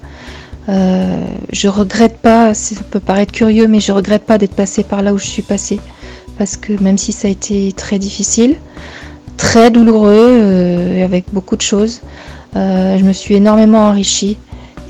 Euh, 0.70 1.26
je 1.52 1.68
regrette 1.68 2.18
pas, 2.18 2.54
ça 2.54 2.76
peut 2.90 3.00
paraître 3.00 3.32
curieux, 3.32 3.68
mais 3.68 3.80
je 3.80 3.92
regrette 3.92 4.24
pas 4.24 4.38
d'être 4.38 4.56
passée 4.56 4.84
par 4.84 5.02
là 5.02 5.14
où 5.14 5.18
je 5.18 5.26
suis 5.26 5.42
passée. 5.42 5.80
Parce 6.38 6.58
que 6.58 6.74
même 6.82 6.98
si 6.98 7.12
ça 7.12 7.28
a 7.28 7.32
été 7.32 7.72
très 7.74 8.00
difficile, 8.00 8.56
très 9.38 9.72
douloureux 9.72 10.14
euh, 10.16 11.04
avec 11.04 11.26
beaucoup 11.34 11.56
de 11.56 11.62
choses. 11.62 12.02
Euh, 12.56 12.98
je 12.98 13.04
me 13.04 13.14
suis 13.14 13.36
énormément 13.36 13.88
enrichie 13.88 14.38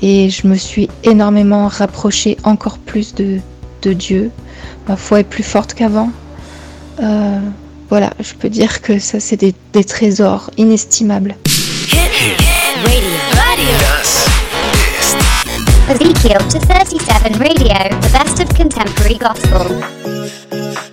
et 0.02 0.30
je 0.30 0.46
me 0.46 0.56
suis 0.56 0.88
énormément 1.04 1.68
rapprochée 1.68 2.36
encore 2.44 2.78
plus 2.78 3.14
de, 3.14 3.40
Dieu. 3.84 4.30
Ma 4.88 4.96
foi 4.96 5.20
est 5.20 5.24
plus 5.24 5.42
forte 5.42 5.74
qu'avant. 5.74 6.10
Voilà, 7.88 8.10
je 8.20 8.32
peux 8.34 8.48
dire 8.48 8.80
que 8.80 8.98
ça, 8.98 9.20
c'est 9.20 9.36
des 9.36 9.84
trésors 9.84 10.50
inestimables. 10.56 11.34
Ezekiel 15.92 16.38
to 16.48 16.58
37 16.58 17.38
Radio, 17.38 17.76
the 18.00 18.10
best 18.14 18.40
of 18.40 18.48
contemporary 18.54 19.18
gospel. 19.18 20.91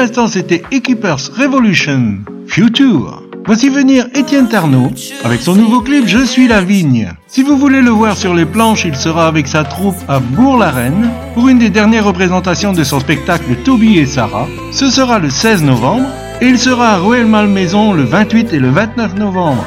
L'instant, 0.00 0.28
c'était 0.28 0.62
Equippers 0.70 1.30
Revolution 1.36 2.20
Future. 2.46 3.22
Voici 3.44 3.68
venir 3.68 4.06
Étienne 4.14 4.48
Tarnot 4.48 4.92
avec 5.24 5.42
son 5.42 5.54
nouveau 5.54 5.82
clip 5.82 6.06
Je 6.06 6.24
suis 6.24 6.48
la 6.48 6.62
vigne. 6.62 7.12
Si 7.26 7.42
vous 7.42 7.58
voulez 7.58 7.82
le 7.82 7.90
voir 7.90 8.16
sur 8.16 8.32
les 8.32 8.46
planches, 8.46 8.86
il 8.86 8.96
sera 8.96 9.26
avec 9.26 9.46
sa 9.46 9.62
troupe 9.62 9.96
à 10.08 10.18
Bourg-la-Reine 10.18 11.10
pour 11.34 11.50
une 11.50 11.58
des 11.58 11.68
dernières 11.68 12.06
représentations 12.06 12.72
de 12.72 12.82
son 12.82 12.98
spectacle 12.98 13.56
Toby 13.62 13.98
et 13.98 14.06
Sarah. 14.06 14.48
Ce 14.72 14.88
sera 14.88 15.18
le 15.18 15.28
16 15.28 15.64
novembre 15.64 16.08
et 16.40 16.46
il 16.46 16.58
sera 16.58 16.94
à 16.94 16.96
Rueil-Malmaison 16.96 17.92
le 17.92 18.04
28 18.04 18.54
et 18.54 18.58
le 18.58 18.70
29 18.70 19.16
novembre. 19.16 19.66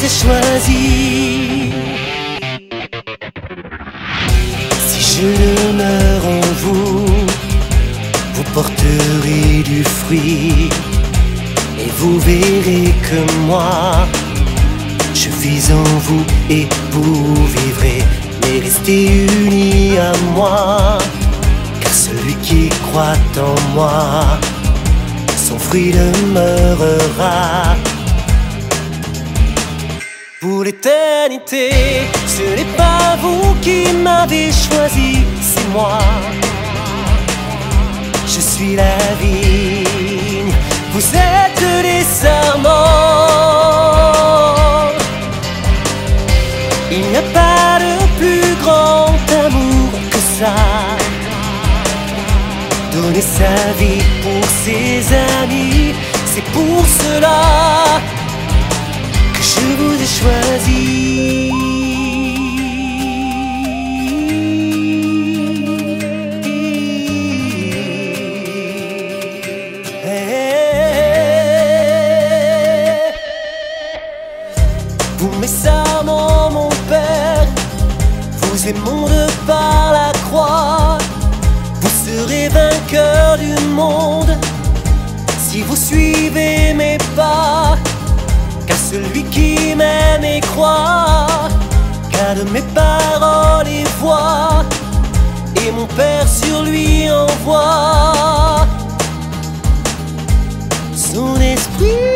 Si 0.03 0.09
je 4.99 5.27
demeure 5.27 6.25
en 6.25 6.41
vous, 6.63 7.07
vous 8.35 8.45
porterez 8.55 9.63
du 9.63 9.85
fruit. 9.85 10.71
Et 11.79 11.91
vous 11.99 12.19
verrez 12.21 12.95
que 13.03 13.21
moi, 13.47 14.09
je 15.13 15.29
vis 15.29 15.71
en 15.71 15.85
vous 16.07 16.25
et 16.49 16.67
vous 16.93 17.35
vivrez. 17.47 18.03
Mais 18.43 18.61
restez 18.61 19.27
unis 19.45 19.99
à 19.99 20.13
moi, 20.35 20.97
car 21.83 21.93
celui 21.93 22.35
qui 22.37 22.71
croit 22.87 23.19
en 23.39 23.55
moi, 23.75 24.25
son 25.37 25.59
fruit 25.59 25.93
demeurera. 25.93 27.77
Pour 30.41 30.65
l'éternité, 30.65 31.69
ce 32.27 32.41
n'est 32.57 32.73
pas 32.75 33.19
vous 33.21 33.55
qui 33.61 33.93
m'avez 33.93 34.51
choisi, 34.51 35.19
c'est 35.43 35.69
moi. 35.69 35.99
Je 38.27 38.41
suis 38.41 38.75
la 38.75 38.97
vigne, 39.21 40.51
vous 40.95 41.15
êtes 41.15 41.63
les 41.83 42.03
serments. 42.05 42.69
Il 46.91 47.03
n'y 47.03 47.19
a 47.19 47.27
pas 47.35 47.79
de 47.85 47.93
plus 48.19 48.55
grand 48.63 49.13
amour 49.45 49.91
que 50.11 50.21
ça. 50.39 50.55
Donner 52.95 53.21
sa 53.21 53.73
vie 53.79 54.03
pour 54.23 54.43
ses 54.65 55.05
amis, 55.43 55.95
c'est 56.33 56.45
pour 56.55 56.83
cela 56.87 57.41
je 59.61 59.67
vous 59.81 60.03
ai 60.03 60.07
choisi. 60.07 61.51
Vous 75.19 75.33
mes 75.39 76.51
mon 76.51 76.71
Père, 76.89 77.47
vous 78.41 78.69
aimons 78.69 79.07
de 79.07 79.27
par 79.47 79.93
la 79.93 80.13
croix. 80.25 80.99
Vous 81.81 81.95
serez 82.07 82.49
vainqueur 82.49 83.37
du 83.37 83.55
monde 83.69 84.35
si 85.39 85.63
vous 85.63 85.77
suivez 85.77 86.73
mes 86.75 86.99
pas. 87.15 87.77
Car 88.91 89.01
celui 89.03 89.23
qui 89.25 89.75
m'aime 89.77 90.25
et 90.25 90.41
croit 90.41 91.27
garde 92.11 92.49
mes 92.53 92.63
paroles 92.75 93.69
et 93.69 93.85
voix. 94.01 94.65
Et 95.65 95.71
mon 95.71 95.87
Père 95.87 96.29
sur 96.29 96.63
lui 96.63 97.11
envoie 97.11 98.67
son 100.95 101.35
Ce 101.37 102.10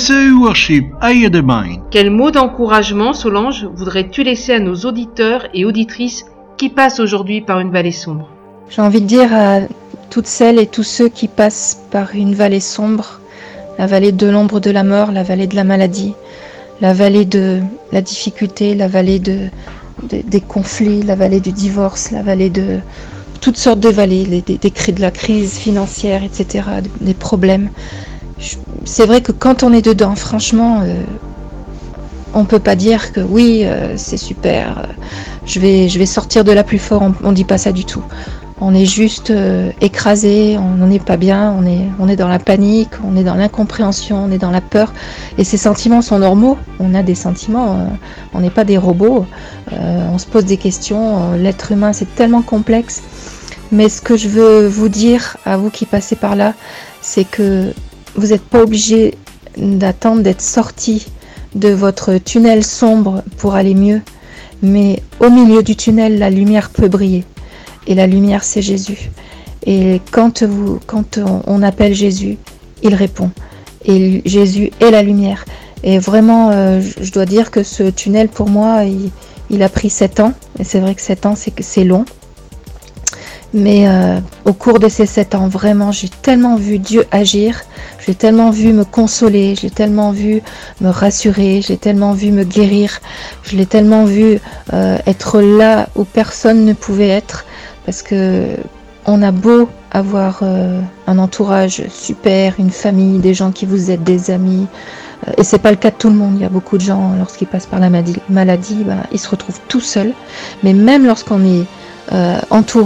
SEU 0.00 0.32
Worship, 0.40 0.86
I 1.02 1.28
the 1.30 1.42
Mind. 1.44 1.82
Quel 1.90 2.10
mot 2.10 2.30
d'encouragement, 2.30 3.12
Solange, 3.12 3.66
voudrais-tu 3.74 4.22
laisser 4.22 4.54
à 4.54 4.58
nos 4.58 4.74
auditeurs 4.76 5.46
et 5.52 5.66
auditrices 5.66 6.24
qui 6.56 6.70
passent 6.70 7.00
aujourd'hui 7.00 7.42
par 7.42 7.60
une 7.60 7.70
vallée 7.70 7.92
sombre? 7.92 8.26
J'ai 8.70 8.80
envie 8.80 9.02
de 9.02 9.06
dire 9.06 9.28
à 9.34 9.58
toutes 10.08 10.26
celles 10.26 10.58
et 10.58 10.66
tous 10.66 10.84
ceux 10.84 11.08
qui 11.10 11.28
passent 11.28 11.82
par 11.90 12.14
une 12.14 12.34
vallée 12.34 12.60
sombre, 12.60 13.20
la 13.78 13.86
vallée 13.86 14.10
de 14.12 14.26
l'ombre 14.26 14.58
de 14.58 14.70
la 14.70 14.84
mort, 14.84 15.12
la 15.12 15.22
vallée 15.22 15.46
de 15.46 15.54
la 15.56 15.64
maladie, 15.64 16.14
la 16.80 16.94
vallée 16.94 17.26
de 17.26 17.60
la 17.92 18.00
difficulté, 18.00 18.74
la 18.74 18.88
vallée 18.88 19.18
de, 19.18 19.48
de- 20.10 20.22
des 20.26 20.40
conflits, 20.40 21.02
la 21.02 21.14
vallée 21.14 21.40
du 21.40 21.52
divorce, 21.52 22.10
la 22.10 22.22
vallée 22.22 22.48
de 22.48 22.78
toutes 23.42 23.58
sortes 23.58 23.80
de 23.80 23.90
vallées, 23.90 24.24
les- 24.24 24.40
des, 24.40 24.56
des 24.56 24.70
cris 24.70 24.94
de 24.94 25.02
la 25.02 25.10
crise 25.10 25.58
financière, 25.58 26.24
etc., 26.24 26.64
des 27.02 27.12
problèmes. 27.14 27.68
C'est 28.84 29.06
vrai 29.06 29.20
que 29.20 29.32
quand 29.32 29.62
on 29.62 29.72
est 29.72 29.82
dedans, 29.82 30.14
franchement, 30.14 30.80
euh, 30.82 30.94
on 32.34 32.44
peut 32.44 32.58
pas 32.58 32.76
dire 32.76 33.12
que 33.12 33.20
oui, 33.20 33.62
euh, 33.64 33.94
c'est 33.96 34.16
super, 34.16 34.78
euh, 34.78 34.82
je 35.44 35.60
vais, 35.60 36.06
sortir 36.06 36.44
de 36.44 36.52
là 36.52 36.64
plus 36.64 36.78
fort. 36.78 37.02
On, 37.02 37.14
on 37.22 37.32
dit 37.32 37.44
pas 37.44 37.58
ça 37.58 37.72
du 37.72 37.84
tout. 37.84 38.02
On 38.62 38.74
est 38.74 38.84
juste 38.84 39.32
écrasé, 39.80 40.58
on 40.58 40.76
n'en 40.76 40.90
est 40.90 41.02
pas 41.02 41.16
bien, 41.16 41.56
on 41.58 42.06
est, 42.08 42.16
dans 42.16 42.28
la 42.28 42.38
panique, 42.38 42.90
on 43.02 43.16
est 43.16 43.24
dans 43.24 43.34
l'incompréhension, 43.34 44.22
on 44.22 44.30
est 44.30 44.36
dans 44.36 44.50
la 44.50 44.60
peur. 44.60 44.92
Et 45.38 45.44
ces 45.44 45.56
sentiments 45.56 46.02
sont 46.02 46.18
normaux. 46.18 46.58
On 46.78 46.94
a 46.94 47.02
des 47.02 47.14
sentiments, 47.14 47.88
on 48.34 48.40
n'est 48.40 48.50
pas 48.50 48.64
des 48.64 48.76
robots. 48.76 49.24
On 49.72 50.18
se 50.18 50.26
pose 50.26 50.44
des 50.44 50.58
questions. 50.58 51.32
L'être 51.38 51.72
humain, 51.72 51.94
c'est 51.94 52.14
tellement 52.14 52.42
complexe. 52.42 53.02
Mais 53.72 53.88
ce 53.88 54.02
que 54.02 54.18
je 54.18 54.28
veux 54.28 54.66
vous 54.66 54.90
dire 54.90 55.38
à 55.46 55.56
vous 55.56 55.70
qui 55.70 55.86
passez 55.86 56.14
par 56.14 56.36
là, 56.36 56.52
c'est 57.00 57.24
que 57.24 57.72
vous 58.14 58.28
n'êtes 58.28 58.42
pas 58.42 58.62
obligé 58.62 59.14
d'attendre 59.56 60.22
d'être 60.22 60.42
sorti 60.42 61.06
de 61.54 61.68
votre 61.68 62.18
tunnel 62.18 62.64
sombre 62.64 63.22
pour 63.36 63.54
aller 63.54 63.74
mieux. 63.74 64.02
Mais 64.62 65.02
au 65.20 65.30
milieu 65.30 65.62
du 65.62 65.76
tunnel, 65.76 66.18
la 66.18 66.30
lumière 66.30 66.70
peut 66.70 66.88
briller. 66.88 67.24
Et 67.86 67.94
la 67.94 68.06
lumière, 68.06 68.44
c'est 68.44 68.62
Jésus. 68.62 69.10
Et 69.66 70.00
quand, 70.10 70.42
on, 70.42 71.62
appelle 71.62 71.94
Jésus, 71.94 72.38
il 72.82 72.94
répond. 72.94 73.30
Et 73.84 74.22
Jésus 74.24 74.70
est 74.80 74.90
la 74.90 75.02
lumière. 75.02 75.44
Et 75.82 75.98
vraiment, 75.98 76.50
euh, 76.50 76.80
je- 77.00 77.10
dois 77.10 77.24
dire 77.24 77.50
que 77.50 77.62
ce 77.62 77.84
tunnel, 77.84 78.28
pour 78.28 78.48
moi, 78.48 78.84
il, 79.50 79.62
a 79.62 79.68
pris 79.68 79.90
sept 79.90 80.20
ans. 80.20 80.34
Et 80.58 80.64
c'est 80.64 80.80
vrai 80.80 80.94
que 80.94 81.02
sept 81.02 81.24
ans, 81.26 81.34
c'est 81.36 81.84
long. 81.84 82.04
Mais 83.52 83.88
euh, 83.88 84.20
au 84.44 84.52
cours 84.52 84.78
de 84.78 84.88
ces 84.88 85.06
sept 85.06 85.34
ans, 85.34 85.48
vraiment, 85.48 85.90
j'ai 85.90 86.08
tellement 86.08 86.56
vu 86.56 86.78
Dieu 86.78 87.06
agir, 87.10 87.62
j'ai 88.06 88.14
tellement 88.14 88.50
vu 88.50 88.72
me 88.72 88.84
consoler, 88.84 89.54
j'ai 89.54 89.70
tellement 89.70 90.12
vu 90.12 90.42
me 90.80 90.90
rassurer, 90.90 91.62
j'ai 91.62 91.76
tellement 91.76 92.12
vu 92.12 92.30
me 92.30 92.44
guérir, 92.44 93.00
je 93.42 93.56
l'ai 93.56 93.66
tellement 93.66 94.04
vu 94.04 94.40
euh, 94.72 94.98
être 95.06 95.40
là 95.40 95.88
où 95.96 96.04
personne 96.04 96.64
ne 96.64 96.72
pouvait 96.72 97.08
être, 97.08 97.44
parce 97.84 98.02
que 98.02 98.56
on 99.06 99.22
a 99.22 99.32
beau 99.32 99.68
avoir 99.90 100.40
euh, 100.42 100.80
un 101.06 101.18
entourage 101.18 101.82
super, 101.88 102.54
une 102.58 102.70
famille, 102.70 103.18
des 103.18 103.34
gens 103.34 103.50
qui 103.50 103.66
vous 103.66 103.90
aident, 103.90 104.04
des 104.04 104.30
amis, 104.30 104.66
euh, 105.26 105.32
et 105.36 105.44
c'est 105.44 105.58
pas 105.58 105.70
le 105.70 105.76
cas 105.76 105.90
de 105.90 105.96
tout 105.96 106.08
le 106.08 106.16
monde. 106.16 106.34
Il 106.36 106.42
y 106.42 106.44
a 106.44 106.48
beaucoup 106.48 106.76
de 106.76 106.82
gens, 106.82 107.14
lorsqu'ils 107.18 107.48
passent 107.48 107.66
par 107.66 107.80
la 107.80 107.90
maladie, 108.28 108.84
ben, 108.84 109.02
ils 109.12 109.18
se 109.18 109.28
retrouvent 109.28 109.60
tout 109.68 109.80
seuls. 109.80 110.12
Mais 110.62 110.72
même 110.72 111.06
lorsqu'on 111.06 111.44
est 111.44 111.64
euh, 112.12 112.40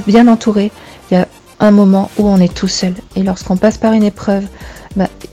bien 0.07 0.29
entouré, 0.29 0.73
il 1.11 1.15
y 1.15 1.17
a 1.21 1.29
un 1.61 1.71
moment 1.71 2.11
où 2.19 2.29
on 2.29 2.39
est 2.39 2.53
tout 2.53 2.69
seul. 2.69 2.95
Et 3.17 3.23
lorsqu'on 3.23 3.57
passe 3.57 3.79
par 3.79 3.93
une 3.93 4.03
épreuve, 4.03 4.45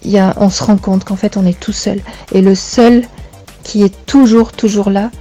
il 0.04 0.12
y 0.12 0.18
a, 0.18 0.34
on 0.38 0.50
se 0.50 0.64
rend 0.64 0.78
compte 0.78 1.04
qu'en 1.04 1.16
fait 1.16 1.38
on 1.38 1.46
est 1.46 1.60
tout 1.60 1.74
seul. 1.74 2.02
Et 2.32 2.42
le 2.42 2.56
seul 2.56 3.04
qui 3.64 3.84
est 3.84 4.06
toujours, 4.06 4.52
toujours 4.52 4.90
là, 4.90 5.12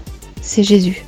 c'est 0.40 0.62
Jésus. 0.62 1.04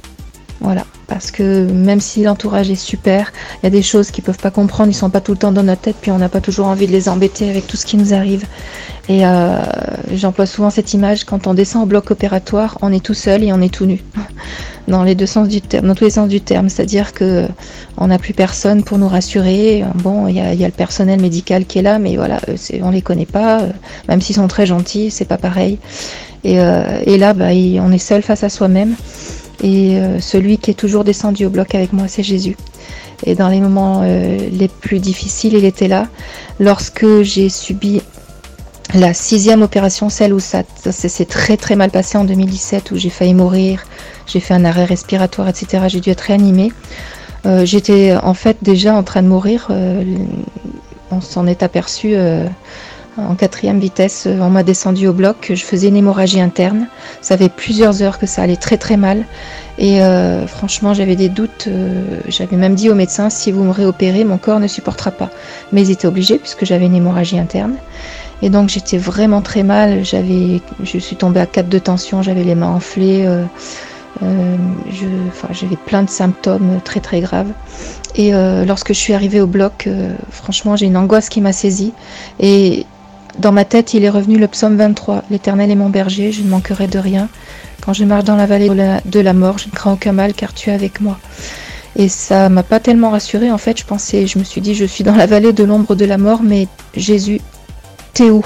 Voilà. 0.63 0.85
Parce 1.09 1.31
que 1.31 1.67
même 1.71 2.01
si 2.01 2.23
l'entourage 2.23 2.71
est 2.71 2.75
super, 2.75 3.33
il 3.63 3.65
y 3.65 3.67
a 3.67 3.71
des 3.71 3.83
choses 3.83 4.11
qu'ils 4.11 4.25
peuvent 4.25 4.39
pas 4.39 4.51
comprendre, 4.51 4.91
ils 4.91 4.95
sont 4.95 5.11
pas 5.11 5.21
tout 5.21 5.33
le 5.33 5.39
temps 5.39 5.53
dans 5.53 5.63
notre 5.63 5.83
tête, 5.83 5.97
puis 6.01 6.11
on 6.11 6.19
n'a 6.19 6.29
pas 6.29 6.41
toujours 6.41 6.69
envie 6.69 6.87
de 6.87 6.93
les 6.93 7.09
embêter 7.09 7.51
avec 7.51 7.67
tout 7.67 7.77
ce 7.77 7.85
qui 7.85 7.97
nous 7.99 8.15
arrive. 8.15 8.47
Et 9.09 9.27
euh, 9.27 9.59
j'emploie 10.15 10.47
souvent 10.47 10.71
cette 10.71 10.95
image, 10.95 11.25
quand 11.25 11.47
on 11.47 11.55
descend 11.55 11.83
au 11.83 11.87
bloc 11.87 12.11
opératoire, 12.11 12.79
on 12.81 12.93
est 12.93 13.05
tout 13.05 13.15
seul 13.15 13.43
et 13.43 13.53
on 13.53 13.61
est 13.61 13.73
tout 13.75 13.85
nu. 13.85 14.03
Dans 14.89 15.03
les 15.03 15.15
deux 15.15 15.27
sens 15.27 15.49
du 15.49 15.61
terme, 15.61 15.87
dans 15.87 15.95
tous 15.95 16.03
les 16.05 16.11
sens 16.11 16.29
du 16.29 16.41
terme. 16.41 16.69
C'est-à-dire 16.69 17.13
que 17.13 17.47
on 17.97 18.09
n'a 18.09 18.19
plus 18.19 18.35
personne 18.35 18.83
pour 18.83 18.99
nous 18.99 19.07
rassurer. 19.07 19.85
Bon, 19.95 20.27
il 20.27 20.35
y 20.35 20.41
a, 20.41 20.55
le 20.55 20.71
personnel 20.73 21.21
médical 21.21 21.67
qui 21.67 21.79
est 21.79 21.83
là, 21.83 22.01
mais 22.01 22.17
voilà, 22.17 22.41
euh, 22.49 22.57
on 22.83 22.91
les 22.91 23.01
connaît 23.01 23.27
pas. 23.27 23.61
euh, 23.61 23.71
Même 24.09 24.21
s'ils 24.21 24.35
sont 24.35 24.49
très 24.49 24.67
gentils, 24.67 25.13
c'est 25.13 25.25
pas 25.25 25.37
pareil. 25.37 25.79
Et, 26.43 26.57
là, 26.57 27.33
bah, 27.33 27.51
on 27.51 27.93
est 27.93 27.99
seul 27.99 28.23
face 28.23 28.43
à 28.43 28.49
soi-même. 28.49 28.97
Et 29.63 29.97
euh, 29.97 30.21
celui 30.21 30.59
qui 30.59 30.71
est 30.71 30.75
toujours 30.75 31.05
descendu 31.05 31.47
au 31.47 31.51
bloc 31.51 31.75
avec 31.75 31.93
moi, 31.93 32.09
c'est 32.09 32.23
Jésus. 32.23 32.57
Et 33.25 33.35
dans 33.35 33.49
les 33.49 33.61
moments 33.61 34.01
euh, 34.03 34.37
les 34.51 34.69
plus 34.69 34.99
difficiles, 34.99 35.55
il 35.55 35.65
était 35.65 35.89
là. 35.89 36.09
Lorsque 36.59 37.23
j'ai 37.23 37.49
subi 37.49 38.03
la 38.95 39.15
sixième 39.15 39.63
opération, 39.63 40.09
celle 40.09 40.35
où 40.35 40.41
ça, 40.41 40.65
s'est 40.91 41.25
très 41.25 41.57
très 41.57 41.77
mal 41.77 41.91
passé 41.91 42.19
en 42.19 42.25
2017, 42.25 42.91
où 42.91 42.97
j'ai 42.97 43.11
failli 43.11 43.35
mourir, 43.35 43.85
j'ai 44.27 44.41
fait 44.41 44.55
un 44.55 44.65
arrêt 44.65 44.85
respiratoire, 44.85 45.49
etc. 45.49 45.85
J'ai 45.87 46.01
dû 46.01 46.11
être 46.11 46.21
réanimée. 46.21 46.73
Euh, 47.47 47.65
J'étais 47.65 48.15
en 48.17 48.35
fait 48.35 48.59
déjà 48.63 48.95
en 48.95 49.05
train 49.05 49.23
de 49.23 49.29
mourir. 49.29 49.69
on 51.11 51.21
s'en 51.21 51.47
est 51.47 51.63
aperçu 51.63 52.17
en 53.17 53.35
quatrième 53.35 53.79
vitesse. 53.79 54.27
On 54.27 54.51
m'a 54.51 54.63
descendu 54.63 55.07
au 55.09 55.13
bloc. 55.13 55.53
Je 55.55 55.65
faisais 55.65 55.89
une 55.89 55.97
hémorragie 55.97 56.41
interne. 56.41 56.87
Ça 57.21 57.37
fait 57.37 57.49
plusieurs 57.49 58.03
heures 58.03 58.19
que 58.19 58.27
ça 58.27 58.43
allait 58.43 58.57
très 58.57 58.79
très 58.79 58.97
mal. 58.97 59.25
Et 59.79 60.03
euh, 60.03 60.47
franchement, 60.47 60.95
j'avais 60.95 61.17
des 61.17 61.29
doutes. 61.29 61.67
euh, 61.69 62.21
j'avais 62.29 62.57
même 62.57 62.75
dit 62.75 62.91
au 62.91 62.95
médecin 62.95 63.31
si 63.31 63.53
vous 63.53 63.65
me 63.65 63.71
réopérez, 63.71 64.25
mon 64.25 64.39
corps 64.39 64.61
ne 64.61 64.67
supportera 64.67 65.11
pas. 65.11 65.31
Mais 65.73 65.83
ils 65.83 65.91
étaient 65.91 66.07
obligés 66.07 66.39
puisque 66.39 66.65
j'avais 66.65 66.87
une 66.87 66.95
hémorragie 66.95 67.39
interne. 67.39 67.75
Et 68.43 68.51
donc 68.51 68.69
j'étais 68.69 68.99
vraiment 68.99 69.41
très 69.41 69.63
mal. 69.63 70.05
Je 70.05 70.99
suis 70.99 71.17
tombée 71.17 71.41
à 71.41 71.47
4 71.47 71.69
de 71.69 71.79
tension. 71.79 72.23
J'avais 72.23 72.45
les 72.45 72.55
mains 72.55 72.71
enflées. 72.71 73.25
euh, 73.27 73.45
j'avais 75.51 75.77
plein 75.87 76.03
de 76.03 76.11
symptômes 76.11 76.81
très 76.85 77.01
très 77.01 77.21
graves. 77.21 77.51
Et 78.15 78.33
lorsque 78.67 78.89
je 78.89 78.99
suis 78.99 79.15
arrivée 79.15 79.41
au 79.41 79.47
bloc, 79.47 79.89
franchement, 80.31 80.77
j'ai 80.77 80.87
une 80.87 80.99
angoisse 80.99 81.29
qui 81.31 81.41
m'a 81.41 81.53
saisie. 81.53 81.93
Et 82.39 82.85
dans 83.39 83.53
ma 83.53 83.65
tête, 83.65 83.95
il 83.95 84.05
est 84.05 84.11
revenu 84.11 84.39
le 84.39 84.49
psaume 84.49 84.77
23. 84.77 85.25
L'Éternel 85.31 85.71
est 85.71 85.77
mon 85.77 85.89
berger, 85.89 86.33
je 86.33 86.43
ne 86.43 86.49
manquerai 86.49 86.87
de 86.87 86.99
rien. 86.99 87.29
Quand 87.81 87.93
je 87.93 88.05
marche 88.05 88.25
dans 88.25 88.37
la 88.37 88.47
vallée 88.47 88.69
de 88.69 89.21
la, 89.21 89.33
mort, 89.33 89.59
je 89.59 89.67
ne 89.67 89.73
crains 89.73 89.93
aucun 89.93 90.13
mal 90.13 90.35
car 90.35 90.55
tu 90.55 90.71
es 90.71 90.73
avec 90.73 91.01
moi. 91.01 91.19
Et 91.97 92.09
ça 92.09 92.49
m'a 92.49 92.63
pas 92.63 92.81
tellement 92.81 93.11
rassurée. 93.11 93.51
En 93.51 93.59
fait, 93.59 93.79
je 93.79 93.85
pensais, 93.85 94.27
je 94.27 94.39
me 94.39 94.45
suis 94.45 94.61
dit, 94.61 94.75
je 94.75 94.85
suis 94.85 95.05
dans 95.05 95.15
la 95.15 95.27
vallée 95.27 95.53
de 95.53 95.65
l'ombre 95.65 95.95
de 95.95 96.05
la 96.05 96.17
mort, 96.17 96.43
mais 96.43 96.69
Jésus, 96.95 97.41
t'es 98.15 98.31
où? 98.31 98.45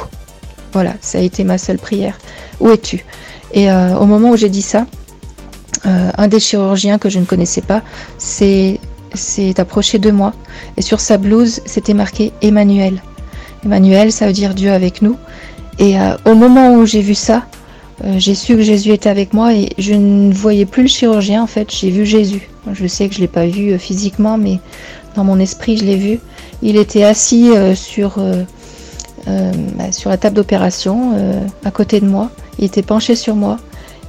Voilà, 0.72 0.94
ça 1.00 1.18
a 1.18 1.20
été 1.20 1.44
ma 1.44 1.58
seule 1.58 1.78
prière. 1.78 2.18
Où 2.60 2.70
es-tu? 2.70 3.04
Et 3.52 3.70
euh, 3.70 3.96
au 3.98 4.06
moment 4.06 4.30
où 4.30 4.36
j'ai 4.36 4.48
dit 4.48 4.62
ça, 4.62 4.86
euh, 5.86 6.10
un 6.16 6.28
des 6.28 6.40
chirurgiens 6.40 6.98
que 6.98 7.08
je 7.10 7.18
ne 7.18 7.24
connaissais 7.24 7.60
pas 7.60 7.82
s'est 8.18 8.80
approché 9.58 9.98
de 9.98 10.10
moi 10.10 10.32
et 10.76 10.82
sur 10.82 11.00
sa 11.00 11.16
blouse 11.16 11.60
c'était 11.64 11.94
marqué 11.94 12.32
Emmanuel. 12.42 13.00
Emmanuel, 13.66 14.12
ça 14.12 14.28
veut 14.28 14.32
dire 14.32 14.54
Dieu 14.54 14.70
avec 14.70 15.02
nous. 15.02 15.16
Et 15.80 15.98
euh, 15.98 16.16
au 16.24 16.34
moment 16.34 16.74
où 16.74 16.86
j'ai 16.86 17.00
vu 17.00 17.14
ça, 17.14 17.42
euh, 18.04 18.14
j'ai 18.16 18.36
su 18.36 18.54
que 18.54 18.62
Jésus 18.62 18.92
était 18.92 19.08
avec 19.08 19.34
moi 19.34 19.54
et 19.54 19.70
je 19.76 19.92
ne 19.92 20.32
voyais 20.32 20.66
plus 20.66 20.82
le 20.82 20.88
chirurgien 20.88 21.42
en 21.42 21.48
fait, 21.48 21.74
j'ai 21.74 21.90
vu 21.90 22.06
Jésus. 22.06 22.48
Je 22.72 22.86
sais 22.86 23.08
que 23.08 23.14
je 23.14 23.20
l'ai 23.20 23.26
pas 23.26 23.46
vu 23.46 23.72
euh, 23.72 23.78
physiquement, 23.78 24.38
mais 24.38 24.60
dans 25.16 25.24
mon 25.24 25.40
esprit 25.40 25.76
je 25.76 25.84
l'ai 25.84 25.96
vu. 25.96 26.20
Il 26.62 26.76
était 26.76 27.02
assis 27.02 27.50
sur 27.74 28.18
bah, 29.26 29.92
sur 29.92 30.08
la 30.08 30.16
table 30.16 30.36
d'opération 30.36 31.12
à 31.64 31.70
côté 31.70 32.00
de 32.00 32.06
moi. 32.06 32.30
Il 32.58 32.64
était 32.64 32.82
penché 32.82 33.14
sur 33.14 33.34
moi. 33.34 33.58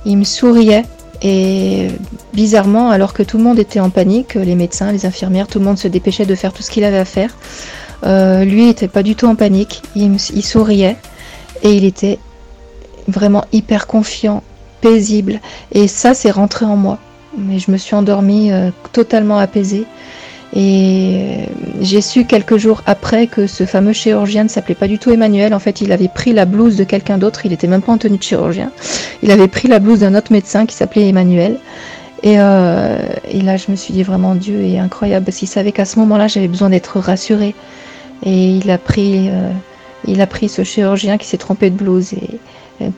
Il 0.05 0.17
me 0.17 0.23
souriait 0.23 0.85
et 1.21 1.87
bizarrement, 2.33 2.89
alors 2.89 3.13
que 3.13 3.23
tout 3.23 3.37
le 3.37 3.43
monde 3.43 3.59
était 3.59 3.81
en 3.81 3.89
panique, 3.89 4.35
les 4.35 4.55
médecins, 4.55 4.93
les 4.93 5.05
infirmières, 5.05 5.47
tout 5.47 5.59
le 5.59 5.65
monde 5.65 5.77
se 5.77 5.89
dépêchait 5.89 6.25
de 6.25 6.35
faire 6.35 6.53
tout 6.53 6.63
ce 6.63 6.71
qu'il 6.71 6.85
avait 6.85 6.99
à 6.99 7.05
faire. 7.05 7.35
Euh, 8.05 8.43
lui 8.43 8.65
n'était 8.65 8.87
pas 8.87 9.03
du 9.03 9.15
tout 9.15 9.27
en 9.27 9.35
panique. 9.35 9.81
Il, 9.95 10.19
souriait 10.19 10.97
et 11.63 11.73
il 11.73 11.85
était 11.85 12.19
vraiment 13.07 13.45
hyper 13.51 13.87
confiant, 13.87 14.43
paisible. 14.81 15.39
Et 15.71 15.87
ça, 15.87 16.13
c'est 16.13 16.31
rentré 16.31 16.65
en 16.65 16.75
moi. 16.75 16.99
Mais 17.37 17.59
je 17.59 17.71
me 17.71 17.77
suis 17.77 17.95
endormie 17.95 18.51
euh, 18.51 18.69
totalement 18.93 19.37
apaisée. 19.37 19.85
Et 20.55 21.13
euh, 21.15 21.45
j'ai 21.81 22.01
su 22.01 22.25
quelques 22.25 22.57
jours 22.57 22.81
après 22.85 23.27
que 23.27 23.47
ce 23.47 23.65
fameux 23.65 23.93
chirurgien 23.93 24.43
ne 24.43 24.49
s'appelait 24.49 24.75
pas 24.75 24.87
du 24.87 24.97
tout 24.97 25.11
Emmanuel. 25.11 25.53
En 25.53 25.59
fait, 25.59 25.81
il 25.81 25.91
avait 25.91 26.07
pris 26.07 26.33
la 26.33 26.45
blouse 26.45 26.77
de 26.77 26.83
quelqu'un 26.83 27.17
d'autre. 27.17 27.45
Il 27.45 27.51
n'était 27.51 27.67
même 27.67 27.81
pas 27.81 27.91
en 27.91 27.97
tenue 27.97 28.17
de 28.17 28.23
chirurgien. 28.23 28.71
Il 29.23 29.31
avait 29.31 29.47
pris 29.47 29.67
la 29.67 29.79
blouse 29.79 29.99
d'un 29.99 30.15
autre 30.15 30.31
médecin 30.31 30.65
qui 30.65 30.75
s'appelait 30.75 31.09
Emmanuel. 31.09 31.57
Et 32.23 32.35
là, 32.35 33.57
je 33.57 33.69
me 33.69 33.75
suis 33.75 33.93
dit 33.93 34.01
vraiment 34.01 34.33
Dieu 34.33 34.63
est 34.63 34.79
incroyable 34.79 35.25
parce 35.25 35.37
qu'il 35.37 35.47
savait 35.47 35.71
qu'à 35.71 35.85
ce 35.85 35.99
moment-là, 35.99 36.27
j'avais 36.27 36.47
besoin 36.47 36.69
d'être 36.69 36.99
rassurée. 36.99 37.53
Et 38.23 38.49
il 38.57 38.69
a 38.71 38.77
pris, 38.77 39.29
euh, 39.29 39.49
il 40.05 40.21
a 40.21 40.27
pris 40.27 40.49
ce 40.49 40.63
chirurgien 40.63 41.17
qui 41.17 41.27
s'est 41.27 41.37
trompé 41.37 41.69
de 41.69 41.75
blouse 41.75 42.13
et, 42.13 42.39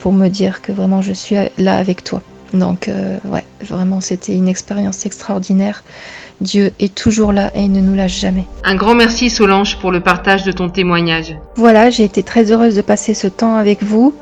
pour 0.00 0.12
me 0.12 0.28
dire 0.28 0.60
que 0.62 0.72
vraiment 0.72 1.00
je 1.02 1.12
suis 1.12 1.36
là 1.58 1.76
avec 1.76 2.04
toi. 2.04 2.20
Donc 2.52 2.88
euh, 2.88 3.18
ouais, 3.26 3.44
vraiment 3.62 4.00
c'était 4.00 4.34
une 4.34 4.48
expérience 4.48 5.06
extraordinaire. 5.06 5.82
Dieu 6.40 6.72
est 6.80 6.94
toujours 6.94 7.32
là 7.32 7.50
et 7.54 7.60
il 7.62 7.72
ne 7.72 7.80
nous 7.80 7.94
lâche 7.94 8.18
jamais. 8.18 8.44
Un 8.64 8.74
grand 8.74 8.94
merci 8.94 9.28
Solange 9.30 9.78
pour 9.78 9.90
le 9.92 10.00
partage 10.00 10.42
de 10.44 10.52
ton 10.52 10.68
témoignage. 10.70 11.36
Voilà, 11.56 11.90
j'ai 11.90 12.04
été 12.04 12.22
très 12.22 12.50
heureuse 12.50 12.74
de 12.74 12.80
passer 12.82 13.14
ce 13.14 13.26
temps 13.26 13.56
avec 13.56 13.82
vous. 13.82 14.14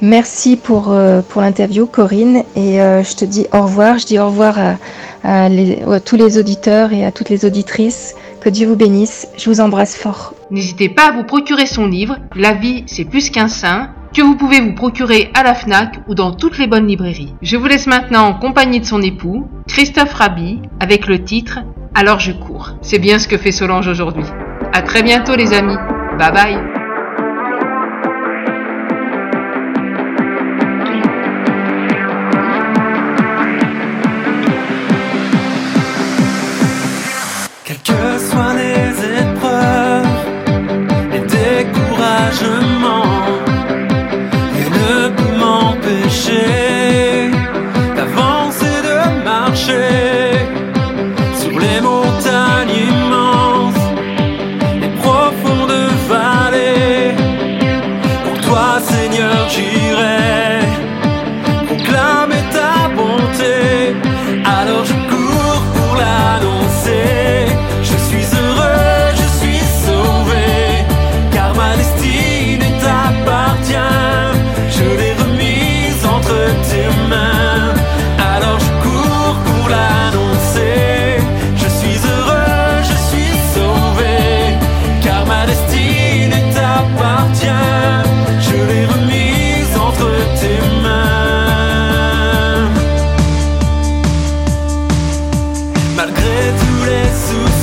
Merci 0.00 0.56
pour, 0.56 0.92
euh, 0.92 1.20
pour 1.28 1.40
l'interview, 1.42 1.86
Corinne. 1.86 2.42
Et 2.56 2.80
euh, 2.80 3.02
je 3.02 3.14
te 3.16 3.24
dis 3.24 3.46
au 3.52 3.62
revoir. 3.62 3.98
Je 3.98 4.06
dis 4.06 4.18
au 4.18 4.26
revoir 4.26 4.56
à, 4.58 4.76
à 5.24 5.48
les- 5.48 5.82
à 5.82 6.00
tous 6.00 6.16
les 6.16 6.38
auditeurs 6.38 6.92
et 6.92 7.04
à 7.04 7.12
toutes 7.12 7.28
les 7.30 7.44
auditrices. 7.44 8.14
Dieu 8.50 8.66
vous 8.66 8.76
bénisse. 8.76 9.28
Je 9.36 9.50
vous 9.50 9.60
embrasse 9.60 9.96
fort. 9.96 10.34
N'hésitez 10.50 10.88
pas 10.88 11.08
à 11.08 11.12
vous 11.12 11.24
procurer 11.24 11.66
son 11.66 11.86
livre 11.86 12.16
La 12.34 12.54
vie, 12.54 12.84
c'est 12.86 13.04
plus 13.04 13.30
qu'un 13.30 13.48
sein 13.48 13.90
que 14.14 14.22
vous 14.22 14.36
pouvez 14.36 14.60
vous 14.60 14.74
procurer 14.74 15.30
à 15.34 15.42
la 15.42 15.54
FNAC 15.54 16.00
ou 16.08 16.14
dans 16.14 16.32
toutes 16.32 16.58
les 16.58 16.66
bonnes 16.66 16.86
librairies. 16.86 17.34
Je 17.42 17.56
vous 17.56 17.66
laisse 17.66 17.86
maintenant 17.86 18.26
en 18.26 18.34
compagnie 18.34 18.80
de 18.80 18.86
son 18.86 19.02
époux, 19.02 19.46
Christophe 19.68 20.14
Rabi, 20.14 20.60
avec 20.80 21.06
le 21.06 21.22
titre 21.22 21.60
Alors 21.94 22.20
je 22.20 22.32
cours. 22.32 22.76
C'est 22.80 22.98
bien 22.98 23.18
ce 23.18 23.28
que 23.28 23.36
fait 23.36 23.52
Solange 23.52 23.88
aujourd'hui. 23.88 24.24
À 24.72 24.82
très 24.82 25.02
bientôt 25.02 25.36
les 25.36 25.52
amis. 25.52 25.76
Bye 26.18 26.32
bye. 26.32 26.77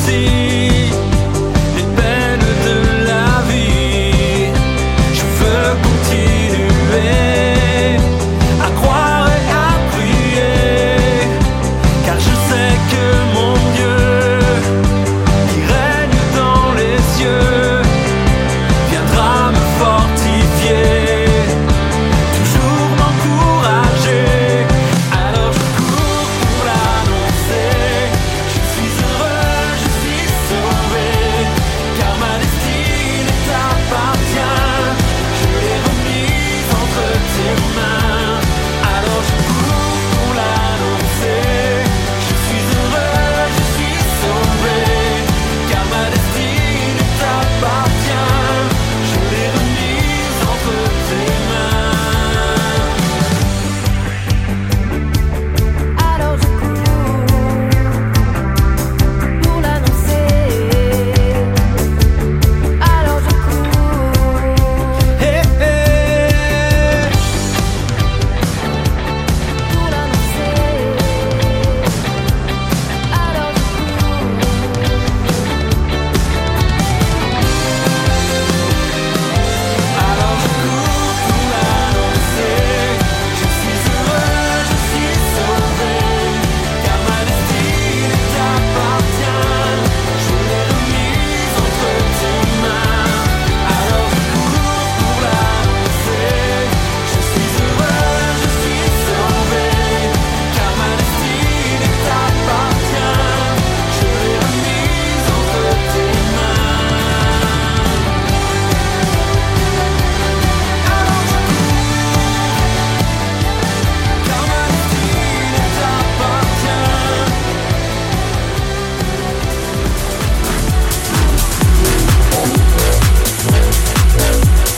see. 0.06 0.45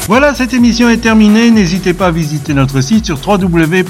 Voilà, 0.08 0.34
cette 0.34 0.54
émission 0.54 0.90
est 0.90 0.98
terminée. 0.98 1.52
N'hésitez 1.52 1.94
pas 1.94 2.08
à 2.08 2.12
visiter 2.12 2.54
notre 2.54 2.80
site 2.80 3.06
sur 3.06 3.20
www.mfpg.be. 3.28 3.86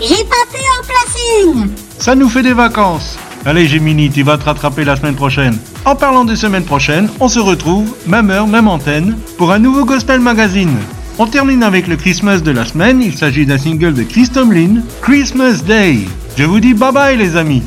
J'ai 0.00 0.24
pas 0.24 0.44
pu 0.52 0.60
en 0.60 0.82
placer 0.84 1.42
une. 1.44 1.68
Ça 1.98 2.14
nous 2.14 2.28
fait 2.28 2.44
des 2.44 2.52
vacances. 2.52 3.18
Allez, 3.44 3.66
Gémini, 3.66 4.08
tu 4.08 4.22
vas 4.22 4.38
te 4.38 4.44
rattraper 4.44 4.84
la 4.84 4.94
semaine 4.94 5.16
prochaine. 5.16 5.58
En 5.84 5.96
parlant 5.96 6.24
de 6.24 6.36
semaine 6.36 6.64
prochaine, 6.64 7.08
on 7.18 7.28
se 7.28 7.40
retrouve, 7.40 7.92
même 8.06 8.30
heure, 8.30 8.46
même 8.46 8.68
antenne, 8.68 9.16
pour 9.36 9.50
un 9.52 9.58
nouveau 9.58 9.84
Gospel 9.84 10.20
Magazine. 10.20 10.76
On 11.18 11.26
termine 11.26 11.64
avec 11.64 11.88
le 11.88 11.96
Christmas 11.96 12.38
de 12.38 12.52
la 12.52 12.64
semaine. 12.64 13.02
Il 13.02 13.16
s'agit 13.16 13.46
d'un 13.46 13.58
single 13.58 13.94
de 13.94 14.04
Chris 14.04 14.28
Tomlin, 14.28 14.82
Christmas 15.02 15.62
Day. 15.66 16.00
Je 16.36 16.44
vous 16.44 16.60
dis 16.60 16.74
bye 16.74 16.92
bye, 16.92 17.16
les 17.16 17.36
amis. 17.36 17.62